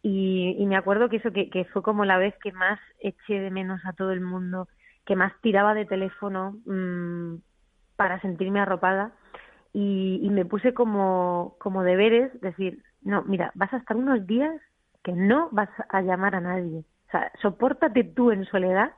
Y, 0.02 0.56
y 0.58 0.66
me 0.66 0.76
acuerdo 0.76 1.08
que 1.08 1.16
eso 1.16 1.32
que, 1.32 1.50
que, 1.50 1.64
fue 1.66 1.82
como 1.82 2.04
la 2.04 2.18
vez 2.18 2.34
que 2.42 2.52
más 2.52 2.78
eché 3.00 3.40
de 3.40 3.50
menos 3.50 3.80
a 3.84 3.92
todo 3.92 4.12
el 4.12 4.20
mundo, 4.20 4.68
que 5.04 5.16
más 5.16 5.32
tiraba 5.40 5.74
de 5.74 5.86
teléfono 5.86 6.56
mmm, 6.66 7.36
para 7.96 8.20
sentirme 8.20 8.60
arropada. 8.60 9.12
Y, 9.72 10.20
y 10.22 10.30
me 10.30 10.44
puse 10.44 10.72
como, 10.72 11.56
como 11.58 11.82
deberes, 11.82 12.40
decir, 12.40 12.82
no, 13.02 13.22
mira, 13.24 13.52
vas 13.54 13.72
a 13.72 13.78
estar 13.78 13.96
unos 13.96 14.26
días 14.26 14.54
que 15.02 15.12
no 15.12 15.48
vas 15.52 15.68
a 15.88 16.02
llamar 16.02 16.34
a 16.34 16.40
nadie. 16.40 16.84
O 17.08 17.10
sea, 17.10 17.32
sopórtate 17.40 18.04
tú 18.04 18.30
en 18.30 18.44
soledad 18.46 18.92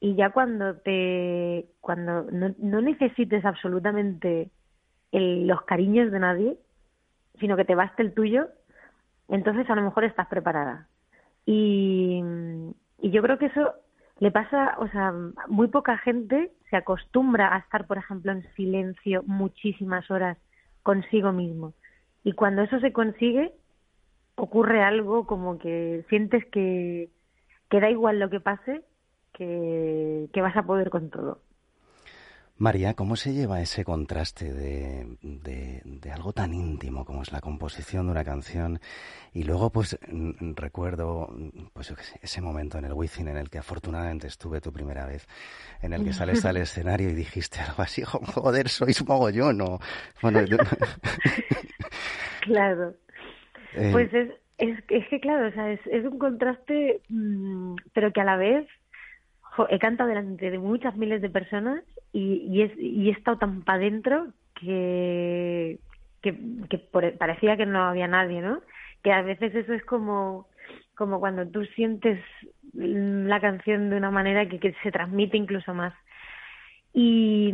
y 0.00 0.14
ya 0.14 0.30
cuando 0.30 0.76
te 0.76 1.66
cuando 1.80 2.22
no, 2.30 2.54
no 2.58 2.80
necesites 2.80 3.44
absolutamente 3.44 4.50
los 5.12 5.62
cariños 5.62 6.12
de 6.12 6.18
nadie, 6.18 6.58
sino 7.40 7.56
que 7.56 7.64
te 7.64 7.74
baste 7.74 8.02
el 8.02 8.14
tuyo, 8.14 8.48
entonces 9.28 9.68
a 9.70 9.74
lo 9.74 9.82
mejor 9.82 10.04
estás 10.04 10.26
preparada. 10.28 10.88
Y, 11.46 12.22
y 13.00 13.10
yo 13.10 13.22
creo 13.22 13.38
que 13.38 13.46
eso 13.46 13.74
le 14.20 14.30
pasa, 14.30 14.76
o 14.78 14.88
sea, 14.88 15.12
muy 15.48 15.68
poca 15.68 15.98
gente 15.98 16.50
se 16.70 16.76
acostumbra 16.76 17.54
a 17.54 17.58
estar, 17.58 17.86
por 17.86 17.98
ejemplo, 17.98 18.32
en 18.32 18.42
silencio 18.54 19.22
muchísimas 19.26 20.10
horas 20.10 20.38
consigo 20.82 21.32
mismo. 21.32 21.74
Y 22.24 22.32
cuando 22.32 22.62
eso 22.62 22.80
se 22.80 22.92
consigue, 22.92 23.52
ocurre 24.34 24.82
algo 24.82 25.26
como 25.26 25.58
que 25.58 26.04
sientes 26.08 26.44
que, 26.46 27.10
da 27.70 27.90
igual 27.90 28.18
lo 28.18 28.28
que 28.30 28.40
pase, 28.40 28.82
que 29.32 30.28
vas 30.34 30.56
a 30.56 30.64
poder 30.64 30.90
con 30.90 31.10
todo. 31.10 31.42
María, 32.58 32.94
¿cómo 32.94 33.14
se 33.14 33.32
lleva 33.32 33.60
ese 33.60 33.84
contraste 33.84 34.52
de, 34.52 35.06
de, 35.22 36.10
algo 36.10 36.32
tan 36.32 36.52
íntimo 36.52 37.04
como 37.04 37.22
es 37.22 37.30
la 37.30 37.40
composición 37.40 38.06
de 38.06 38.12
una 38.12 38.24
canción? 38.24 38.80
Y 39.32 39.44
luego, 39.44 39.70
pues, 39.70 39.96
recuerdo 40.56 41.32
pues, 41.72 41.94
ese 42.20 42.40
momento 42.40 42.78
en 42.78 42.86
el 42.86 42.94
Wizzing 42.94 43.28
en 43.28 43.36
el 43.36 43.48
que 43.48 43.58
afortunadamente 43.58 44.26
estuve 44.26 44.60
tu 44.60 44.72
primera 44.72 45.06
vez, 45.06 45.28
en 45.82 45.92
el 45.92 46.04
que 46.04 46.12
sales 46.12 46.44
al 46.44 46.56
escenario 46.56 47.10
y 47.10 47.14
dijiste 47.14 47.60
algo 47.60 47.80
así, 47.80 48.02
joder, 48.02 48.68
sois 48.68 49.06
mogollón, 49.06 49.60
o... 49.60 49.78
Bueno, 50.20 50.40
claro. 52.40 52.94
Eh, 53.74 53.90
pues 53.92 54.12
es, 54.12 54.30
es, 54.58 55.08
que, 55.08 55.20
claro, 55.20 55.46
o 55.46 55.52
sea, 55.52 55.70
es, 55.70 55.80
es 55.86 56.04
un 56.04 56.18
contraste, 56.18 57.02
mm, 57.08 57.76
pero 57.92 58.12
que 58.12 58.20
a 58.20 58.24
la 58.24 58.36
vez 58.36 58.66
he 59.70 59.78
cantado 59.78 60.08
delante 60.08 60.50
de 60.50 60.58
muchas 60.58 60.96
miles 60.96 61.22
de 61.22 61.30
personas 61.30 61.84
y, 62.12 62.46
y, 62.50 62.62
es, 62.62 62.72
y 62.78 63.08
he 63.08 63.12
estado 63.12 63.38
tan 63.38 63.62
para 63.62 63.78
adentro 63.78 64.28
que, 64.54 65.78
que, 66.22 66.32
parecía 67.18 67.56
que 67.56 67.66
no 67.66 67.84
había 67.84 68.08
nadie, 68.08 68.40
¿no? 68.40 68.60
Que 69.02 69.12
a 69.12 69.22
veces 69.22 69.54
eso 69.54 69.72
es 69.72 69.84
como, 69.84 70.48
cuando 70.96 71.46
tú 71.48 71.64
sientes 71.76 72.20
la 72.72 73.40
canción 73.40 73.90
de 73.90 73.96
una 73.96 74.10
manera 74.10 74.48
que, 74.48 74.58
que 74.58 74.74
se 74.82 74.90
transmite 74.90 75.36
incluso 75.36 75.74
más. 75.74 75.94
Y, 76.92 77.52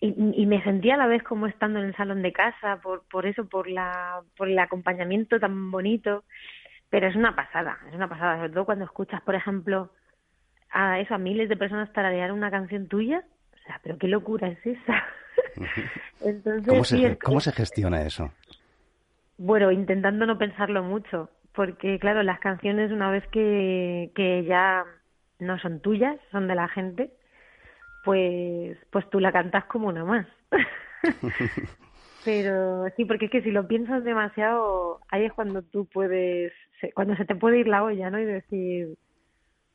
y, 0.00 0.46
me 0.46 0.62
sentía 0.62 0.94
a 0.94 0.98
la 0.98 1.06
vez 1.06 1.22
como 1.22 1.46
estando 1.46 1.78
en 1.78 1.86
el 1.86 1.96
salón 1.96 2.22
de 2.22 2.32
casa, 2.32 2.80
por, 2.82 3.04
por 3.08 3.26
eso, 3.26 3.48
por, 3.48 3.68
la, 3.68 4.20
por 4.36 4.48
el 4.48 4.58
acompañamiento 4.58 5.38
tan 5.38 5.70
bonito. 5.70 6.24
Pero 6.90 7.06
es 7.06 7.16
una 7.16 7.34
pasada, 7.34 7.78
es 7.88 7.94
una 7.94 8.08
pasada, 8.08 8.36
sobre 8.36 8.52
todo 8.52 8.64
cuando 8.64 8.84
escuchas, 8.84 9.22
por 9.22 9.34
ejemplo, 9.34 9.90
a 10.70 11.00
eso, 11.00 11.14
a 11.14 11.18
miles 11.18 11.48
de 11.48 11.56
personas 11.56 11.92
tararear 11.92 12.32
una 12.32 12.50
canción 12.50 12.88
tuya. 12.88 13.24
Sea, 13.72 13.80
pero 13.82 13.98
qué 13.98 14.08
locura 14.08 14.48
es 14.48 14.66
esa. 14.66 15.04
Entonces, 16.20 16.68
¿Cómo, 16.68 16.84
se, 16.84 17.18
¿Cómo 17.18 17.40
se 17.40 17.52
gestiona 17.52 18.02
eso? 18.02 18.30
Bueno, 19.38 19.70
intentando 19.72 20.26
no 20.26 20.38
pensarlo 20.38 20.82
mucho, 20.82 21.30
porque 21.52 21.98
claro, 21.98 22.22
las 22.22 22.38
canciones 22.38 22.92
una 22.92 23.10
vez 23.10 23.26
que, 23.28 24.12
que 24.14 24.44
ya 24.44 24.84
no 25.38 25.58
son 25.58 25.80
tuyas, 25.80 26.16
son 26.30 26.48
de 26.48 26.54
la 26.54 26.68
gente, 26.68 27.12
pues, 28.04 28.76
pues 28.90 29.08
tú 29.10 29.20
la 29.20 29.32
cantas 29.32 29.64
como 29.64 29.88
una 29.88 30.04
más. 30.04 30.26
Pero 32.24 32.88
sí, 32.96 33.04
porque 33.04 33.24
es 33.24 33.30
que 33.32 33.42
si 33.42 33.50
lo 33.50 33.66
piensas 33.66 34.04
demasiado, 34.04 35.00
ahí 35.08 35.24
es 35.24 35.32
cuando 35.32 35.62
tú 35.62 35.86
puedes, 35.86 36.52
cuando 36.94 37.16
se 37.16 37.24
te 37.24 37.34
puede 37.34 37.58
ir 37.58 37.66
la 37.66 37.82
olla, 37.82 38.10
¿no? 38.10 38.20
Y 38.20 38.24
decir, 38.24 38.96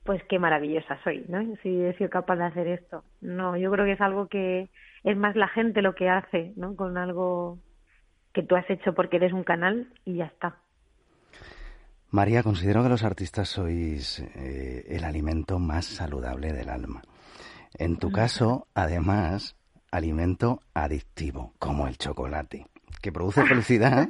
pues 0.08 0.24
qué 0.30 0.39
maravillosa 0.39 0.98
soy, 1.04 1.26
¿no? 1.28 1.39
Si 1.62 1.84
he 1.84 1.93
sido 1.98 2.10
capaz 2.10 2.38
de 2.38 2.46
hacer 2.46 2.67
esto. 2.67 3.04
No, 3.20 3.58
yo 3.58 3.70
creo 3.70 3.86
que 3.86 3.91
es 3.91 4.02
algo 4.02 4.28
que 4.28 4.70
es 5.04 5.17
más 5.17 5.36
la 5.36 5.50
gente 5.50 5.82
lo 5.82 5.96
que 5.96 6.10
hace, 6.10 6.54
¿no? 6.56 6.78
Con 6.78 6.98
algo 6.98 7.60
que 8.34 8.41
tú 8.41 8.56
has 8.56 8.67
hecho 8.70 8.93
porque 8.93 9.17
eres 9.17 9.34
un 9.34 9.43
canal 9.43 9.91
y 10.06 10.15
ya 10.15 10.26
está. 10.26 10.56
María, 12.10 12.41
considero 12.41 12.84
que 12.84 12.89
los 12.89 13.04
artistas 13.04 13.50
sois 13.50 14.20
eh, 14.20 14.86
el 14.88 15.04
alimento 15.04 15.60
más 15.60 15.86
saludable 15.86 16.54
del 16.54 16.70
alma. 16.70 17.02
En 17.78 17.98
tu 17.98 18.10
caso, 18.10 18.67
además, 18.74 19.58
alimento 19.91 20.62
adictivo, 20.74 21.54
como 21.60 21.86
el 21.86 21.98
chocolate, 21.98 22.65
que 23.02 23.12
produce 23.12 23.43
felicidad, 23.46 24.08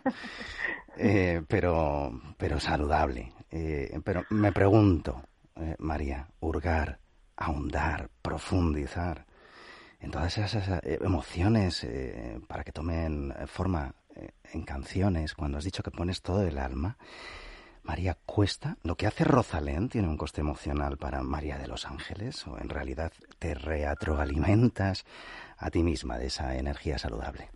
eh, 0.97 1.41
pero, 1.47 2.11
pero 2.37 2.59
saludable. 2.59 3.31
Eh, 3.49 3.99
pero 4.03 4.25
me 4.29 4.51
pregunto, 4.51 5.23
eh, 5.59 5.75
María, 5.79 6.27
hurgar, 6.39 6.99
ahondar, 7.35 8.09
profundizar 8.21 9.25
en 9.99 10.11
todas 10.11 10.37
esas 10.37 10.67
eh, 10.83 10.99
emociones 11.01 11.83
eh, 11.83 12.39
para 12.47 12.63
que 12.63 12.71
tomen 12.71 13.33
forma 13.47 13.93
en 14.51 14.63
canciones, 14.63 15.35
cuando 15.35 15.59
has 15.59 15.63
dicho 15.63 15.83
que 15.83 15.91
pones 15.91 16.23
todo 16.23 16.41
el 16.41 16.57
alma, 16.57 16.97
María, 17.83 18.17
¿cuesta? 18.25 18.77
¿Lo 18.83 18.95
que 18.95 19.07
hace 19.07 19.23
Rosalén 19.23 19.89
tiene 19.89 20.07
un 20.07 20.17
coste 20.17 20.41
emocional 20.41 20.97
para 20.97 21.21
María 21.21 21.57
de 21.57 21.67
los 21.67 21.85
Ángeles? 21.85 22.45
¿O 22.47 22.57
en 22.59 22.67
realidad 22.67 23.13
te 23.39 23.53
reatroalimentas 23.53 25.05
a 25.57 25.69
ti 25.69 25.83
misma 25.83 26.17
de 26.17 26.25
esa 26.25 26.57
energía 26.57 26.97
saludable? 26.97 27.49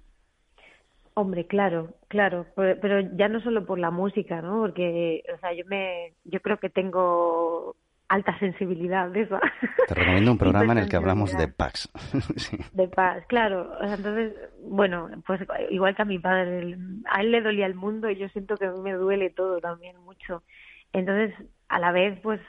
Hombre, 1.16 1.46
claro, 1.46 1.96
claro, 2.08 2.46
pero 2.56 3.02
ya 3.18 3.28
no 3.28 3.42
solo 3.42 3.66
por 3.66 3.78
la 3.78 3.92
música, 3.92 4.42
¿no? 4.42 4.62
Porque, 4.62 5.22
yo 5.58 5.66
me, 5.66 6.14
yo 6.24 6.40
creo 6.40 6.58
que 6.58 6.70
tengo 6.70 7.76
alta 8.12 8.38
sensibilidad 8.40 9.10
de 9.10 9.22
eso. 9.22 9.40
Te 9.88 9.94
recomiendo 9.96 10.32
un 10.34 10.38
programa 10.46 10.74
en 10.74 10.80
el 10.80 10.90
que 10.90 10.98
hablamos 10.98 11.36
de 11.38 11.48
paz. 11.48 11.90
De 12.74 12.88
paz, 12.90 13.24
claro. 13.28 13.72
entonces, 13.82 14.34
bueno, 14.68 15.10
pues 15.26 15.42
igual 15.70 15.96
que 15.96 16.02
a 16.02 16.06
mi 16.06 16.20
padre, 16.20 16.78
a 17.10 17.22
él 17.22 17.32
le 17.32 17.42
dolía 17.42 17.66
el 17.66 17.76
mundo 17.76 18.10
y 18.10 18.18
yo 18.18 18.28
siento 18.30 18.58
que 18.58 18.66
a 18.66 18.72
mí 18.72 18.82
me 18.82 18.94
duele 18.94 19.30
todo 19.30 19.60
también 19.60 19.98
mucho. 20.02 20.44
Entonces, 20.92 21.34
a 21.70 21.80
la 21.80 21.92
vez, 21.92 22.20
pues, 22.22 22.42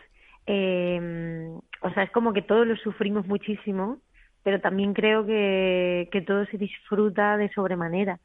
eh, 0.46 1.48
o 1.80 1.90
sea, 1.90 2.02
es 2.02 2.10
como 2.10 2.32
que 2.32 2.42
todos 2.42 2.66
lo 2.66 2.76
sufrimos 2.76 3.26
muchísimo, 3.26 3.98
pero 4.42 4.60
también 4.60 4.94
creo 4.94 5.24
que, 5.24 6.08
que 6.10 6.22
todo 6.22 6.44
se 6.46 6.58
disfruta 6.58 7.36
de 7.36 7.52
sobremanera. 7.52 8.18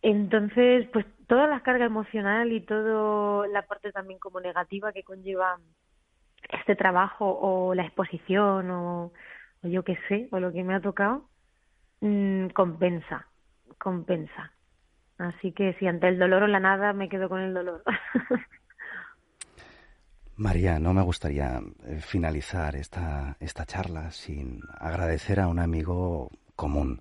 Entonces, 0.00 0.88
pues 0.92 1.04
toda 1.26 1.46
la 1.46 1.60
carga 1.60 1.84
emocional 1.84 2.52
y 2.52 2.60
toda 2.60 3.46
la 3.48 3.62
parte 3.62 3.92
también 3.92 4.18
como 4.18 4.40
negativa 4.40 4.92
que 4.92 5.02
conlleva 5.02 5.58
este 6.52 6.76
trabajo 6.76 7.38
o 7.40 7.74
la 7.74 7.84
exposición 7.84 8.70
o, 8.70 9.12
yo 9.62 9.82
qué 9.84 9.98
sé, 10.08 10.28
o 10.30 10.40
lo 10.40 10.52
que 10.52 10.62
me 10.62 10.74
ha 10.74 10.80
tocado, 10.80 11.28
mm, 12.00 12.48
compensa, 12.48 13.26
compensa. 13.78 14.52
Así 15.18 15.52
que 15.52 15.74
si 15.74 15.86
ante 15.86 16.08
el 16.08 16.18
dolor 16.18 16.44
o 16.44 16.46
la 16.46 16.60
nada 16.60 16.92
me 16.92 17.08
quedo 17.08 17.28
con 17.28 17.40
el 17.40 17.54
dolor. 17.54 17.82
María, 20.36 20.78
no 20.78 20.94
me 20.94 21.02
gustaría 21.02 21.60
eh, 21.86 22.00
finalizar 22.00 22.74
esta, 22.74 23.36
esta 23.38 23.64
charla 23.66 24.10
sin 24.10 24.60
agradecer 24.78 25.38
a 25.40 25.46
un 25.46 25.58
amigo 25.58 26.30
común, 26.56 27.00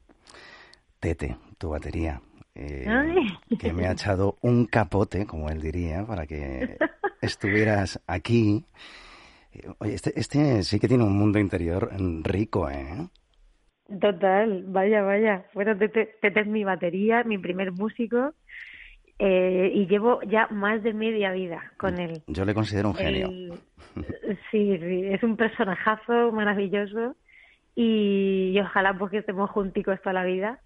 Tete, 0.99 1.37
tu 1.57 1.69
batería, 1.69 2.21
eh, 2.53 2.85
que 3.57 3.73
me 3.73 3.87
ha 3.87 3.93
echado 3.93 4.37
un 4.41 4.65
capote, 4.65 5.25
como 5.25 5.49
él 5.49 5.61
diría, 5.61 6.05
para 6.05 6.27
que 6.27 6.77
estuvieras 7.21 8.01
aquí 8.05 8.65
Oye, 9.79 9.93
este, 9.93 10.17
este 10.19 10.63
sí 10.63 10.79
que 10.79 10.87
tiene 10.87 11.03
un 11.03 11.17
mundo 11.17 11.39
interior 11.39 11.89
rico, 12.23 12.69
¿eh? 12.69 13.07
Total, 13.99 14.63
vaya, 14.67 15.01
vaya. 15.01 15.45
Bueno, 15.53 15.77
Tete, 15.77 16.15
es 16.21 16.47
mi 16.47 16.63
batería, 16.63 17.23
mi 17.23 17.37
primer 17.37 17.73
músico, 17.73 18.33
eh, 19.19 19.69
y 19.73 19.85
llevo 19.87 20.21
ya 20.23 20.47
más 20.47 20.81
de 20.81 20.93
media 20.93 21.31
vida 21.31 21.73
con 21.77 21.99
él. 21.99 22.23
Yo 22.27 22.45
le 22.45 22.53
considero 22.53 22.89
un 22.89 22.95
genio. 22.95 23.29
sí, 24.51 24.71
es 24.81 25.21
un 25.23 25.35
personajazo 25.35 26.31
maravilloso 26.31 27.15
y, 27.75 28.57
ojalá 28.61 28.97
pues 28.97 29.11
que 29.11 29.17
estemos 29.17 29.49
junticos 29.49 29.99
toda 30.01 30.13
la 30.13 30.23
vida. 30.23 30.59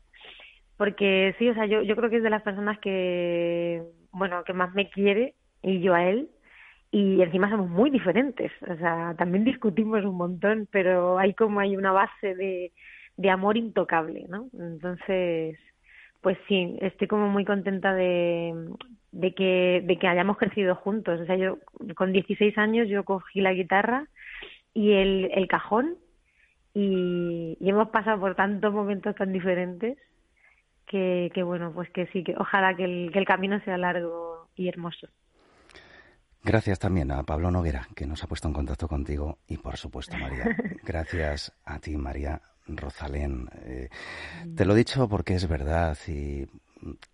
Porque 0.78 1.34
sí, 1.40 1.50
o 1.50 1.54
sea, 1.54 1.66
yo, 1.66 1.82
yo 1.82 1.96
creo 1.96 2.10
que 2.10 2.18
es 2.18 2.24
de 2.24 2.30
las 2.30 2.44
personas 2.44 2.78
que, 2.80 3.82
bueno, 4.12 4.44
que 4.44 4.54
más 4.54 4.74
me 4.76 4.90
quiere 4.90 5.34
y 5.64 5.80
yo 5.80 5.96
a 5.96 6.06
él 6.06 6.30
y 6.96 7.22
encima 7.22 7.50
somos 7.50 7.70
muy 7.70 7.90
diferentes, 7.90 8.54
o 8.62 8.74
sea, 8.78 9.14
también 9.18 9.44
discutimos 9.44 10.06
un 10.06 10.16
montón, 10.16 10.66
pero 10.72 11.20
hay 11.20 11.34
como 11.34 11.60
hay 11.60 11.76
una 11.76 11.92
base 11.92 12.36
de, 12.36 12.72
de 13.18 13.30
amor 13.30 13.58
intocable, 13.58 14.26
¿no? 14.30 14.48
Entonces, 14.58 15.60
pues 16.22 16.38
sí, 16.48 16.78
estoy 16.80 17.10
como 17.10 17.28
muy 17.28 17.44
contenta 17.44 17.94
de, 17.94 18.54
de 19.12 19.34
que 19.34 19.84
de 19.86 20.00
que 20.00 20.08
hayamos 20.08 20.38
crecido 20.38 20.74
juntos, 20.76 21.20
o 21.20 21.26
sea, 21.26 21.36
yo 21.36 21.58
con 21.98 22.14
16 22.14 22.58
años 22.58 22.88
yo 22.88 23.04
cogí 23.04 23.42
la 23.42 23.52
guitarra 23.52 24.08
y 24.74 24.94
el, 24.94 25.32
el 25.34 25.50
cajón 25.50 25.98
y, 26.74 27.58
hemos 27.60 27.90
pasado 27.90 28.22
por 28.22 28.36
tantos 28.36 28.74
momentos 28.74 29.14
tan 29.16 29.34
diferentes 29.34 29.98
que, 30.88 31.30
que 31.34 31.44
bueno, 31.44 31.74
pues 31.74 31.90
que 31.90 32.08
sí, 32.14 32.24
que 32.24 32.36
ojalá 32.38 32.74
que 32.78 32.86
el, 32.86 33.12
que 33.12 33.20
el 33.20 33.26
camino 33.26 33.60
sea 33.66 33.78
largo 33.78 34.48
y 34.56 34.70
hermoso. 34.70 35.10
Gracias 36.46 36.78
también 36.78 37.12
a 37.12 37.24
Pablo 37.24 37.50
Noguera, 37.50 37.88
que 37.96 38.06
nos 38.06 38.24
ha 38.24 38.28
puesto 38.28 38.48
en 38.48 38.54
contacto 38.54 38.88
contigo, 38.88 39.40
y 39.48 39.58
por 39.58 39.78
supuesto, 39.78 40.16
María. 40.16 40.46
Gracias 40.84 41.52
a 41.66 41.80
ti, 41.80 41.98
María. 41.98 42.40
Rosalén. 42.68 43.50
Eh, 43.64 43.90
te 44.56 44.64
lo 44.64 44.74
he 44.74 44.78
dicho 44.78 45.10
porque 45.10 45.34
es 45.34 45.48
verdad 45.48 45.98
y 46.08 46.48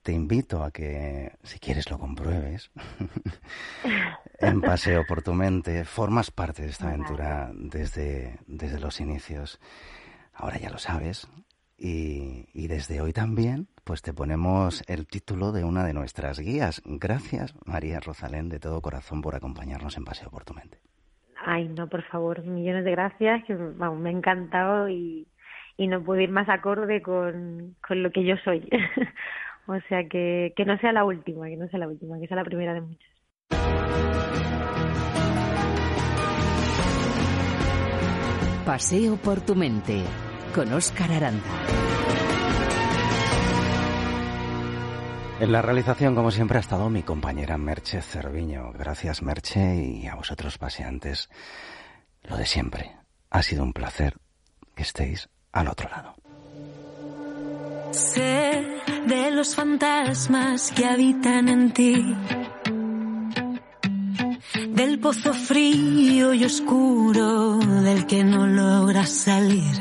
te 0.03 0.11
invito 0.11 0.63
a 0.63 0.71
que, 0.71 1.31
si 1.43 1.59
quieres, 1.59 1.89
lo 1.89 1.97
compruebes. 1.97 2.71
en 4.39 4.59
Paseo 4.59 5.05
por 5.07 5.21
tu 5.21 5.33
mente, 5.33 5.85
formas 5.85 6.29
parte 6.29 6.63
de 6.63 6.69
esta 6.69 6.89
aventura 6.89 7.51
desde, 7.53 8.37
desde 8.47 8.81
los 8.81 8.99
inicios. 8.99 9.61
Ahora 10.33 10.57
ya 10.57 10.69
lo 10.69 10.77
sabes. 10.77 11.29
Y, 11.77 12.49
y, 12.53 12.67
desde 12.67 12.99
hoy 12.99 13.13
también, 13.13 13.69
pues 13.83 14.01
te 14.01 14.13
ponemos 14.13 14.83
el 14.87 15.07
título 15.07 15.51
de 15.51 15.63
una 15.63 15.85
de 15.85 15.93
nuestras 15.93 16.39
guías. 16.39 16.81
Gracias, 16.85 17.53
María 17.65 17.99
Rosalén, 17.99 18.49
de 18.49 18.59
todo 18.59 18.81
corazón 18.81 19.21
por 19.21 19.35
acompañarnos 19.35 19.97
en 19.97 20.05
Paseo 20.05 20.29
por 20.29 20.45
tu 20.45 20.53
mente. 20.53 20.79
Ay, 21.45 21.67
no, 21.67 21.87
por 21.87 22.03
favor, 22.03 22.43
millones 22.43 22.85
de 22.85 22.91
gracias, 22.91 23.43
que 23.45 23.55
vamos, 23.55 23.99
me 23.99 24.09
ha 24.09 24.13
encantado 24.13 24.89
y, 24.89 25.27
y 25.77 25.87
no 25.87 26.03
puedo 26.03 26.21
ir 26.21 26.29
más 26.29 26.47
acorde 26.49 27.01
con, 27.01 27.75
con 27.85 28.03
lo 28.03 28.11
que 28.11 28.23
yo 28.23 28.35
soy. 28.43 28.69
o 29.67 29.79
sea, 29.89 30.07
que, 30.07 30.53
que 30.55 30.65
no 30.65 30.77
sea 30.77 30.91
la 30.91 31.03
última, 31.03 31.47
que 31.47 31.57
no 31.57 31.67
sea 31.67 31.79
la 31.79 31.87
última, 31.87 32.19
que 32.19 32.27
sea 32.27 32.37
la 32.37 32.43
primera 32.43 32.73
de 32.73 32.81
muchas. 32.81 33.11
Paseo 38.65 39.17
por 39.17 39.41
tu 39.41 39.55
mente 39.55 40.03
con 40.53 40.71
Óscar 40.71 41.11
Aranda. 41.11 41.90
En 45.41 45.51
la 45.51 45.63
realización, 45.63 46.13
como 46.13 46.29
siempre, 46.29 46.59
ha 46.59 46.61
estado 46.61 46.87
mi 46.91 47.01
compañera 47.01 47.57
Merche 47.57 47.99
Cerviño. 48.03 48.73
Gracias, 48.73 49.23
Merche, 49.23 49.75
y 49.75 50.05
a 50.05 50.13
vosotros, 50.13 50.59
paseantes. 50.59 51.29
Lo 52.21 52.37
de 52.37 52.45
siempre. 52.45 52.95
Ha 53.31 53.41
sido 53.41 53.63
un 53.63 53.73
placer 53.73 54.17
que 54.75 54.83
estéis 54.83 55.29
al 55.51 55.67
otro 55.67 55.89
lado. 55.89 56.13
Sé 57.89 58.67
de 59.07 59.31
los 59.31 59.55
fantasmas 59.55 60.71
que 60.73 60.85
habitan 60.85 61.49
en 61.49 61.73
ti. 61.73 62.15
Del 64.69 64.99
pozo 64.99 65.33
frío 65.33 66.35
y 66.35 66.45
oscuro 66.45 67.57
del 67.57 68.05
que 68.05 68.23
no 68.23 68.45
logras 68.45 69.09
salir. 69.09 69.75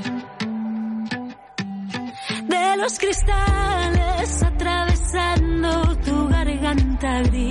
De 2.48 2.76
los 2.78 2.98
cristales 2.98 4.39
gris. 7.28 7.49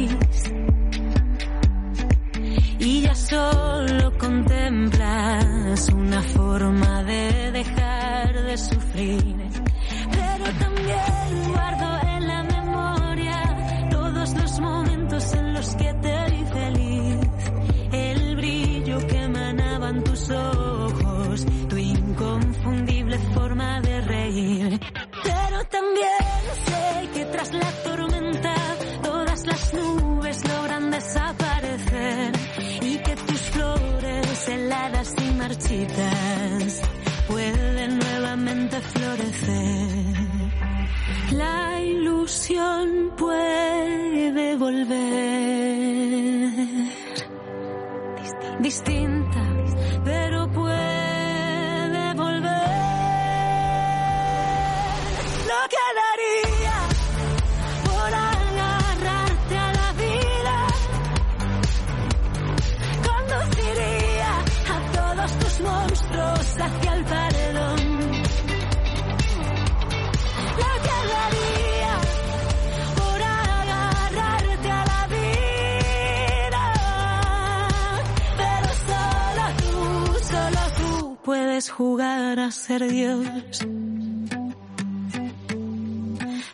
Jugar 81.70 82.40
a 82.40 82.52
ser 82.52 82.88
Dios. 82.88 83.26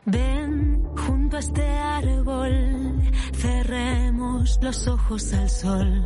Ven 0.06 0.84
junto 0.96 1.38
a 1.38 1.40
este 1.40 1.68
árbol, 1.68 3.12
cerremos 3.34 4.60
los 4.62 4.88
ojos 4.88 5.34
al 5.34 5.50
sol. 5.50 6.04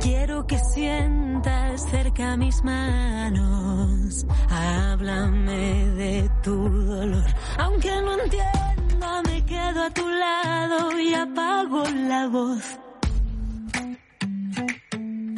Quiero 0.00 0.46
que 0.46 0.58
sientas 0.58 1.86
cerca 1.90 2.36
mis 2.36 2.62
manos. 2.62 4.26
Háblame 4.48 5.88
de 5.90 6.30
tu 6.42 6.68
dolor. 6.68 7.24
Aunque 7.58 7.90
no 8.02 8.18
entienda, 8.20 9.22
me 9.26 9.44
quedo 9.44 9.82
a 9.82 9.90
tu 9.90 10.08
lado 10.08 11.00
y 11.00 11.14
apago 11.14 11.84
la 12.08 12.28
voz. 12.28 12.78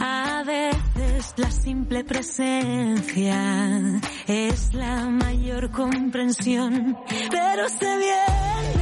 A 0.00 0.42
veces 0.44 0.75
la 1.36 1.50
simple 1.50 2.04
presencia 2.04 4.00
es 4.26 4.74
la 4.74 5.04
mayor 5.04 5.70
comprensión, 5.70 6.96
pero 7.30 7.68
se 7.68 7.98
viene 7.98 8.75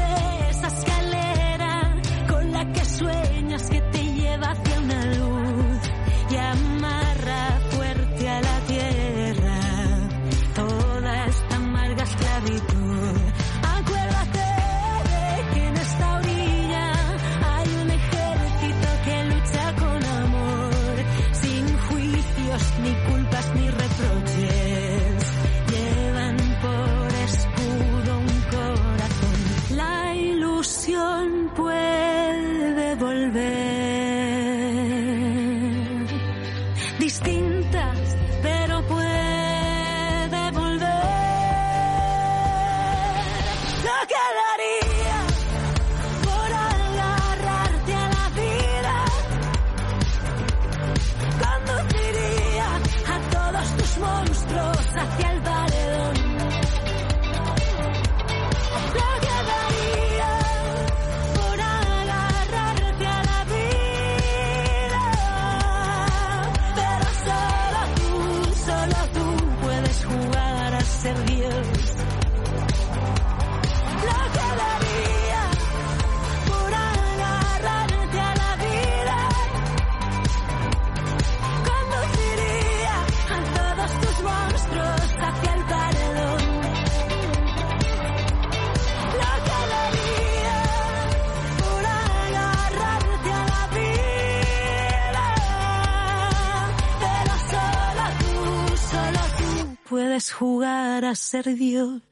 Dios 101.53 102.03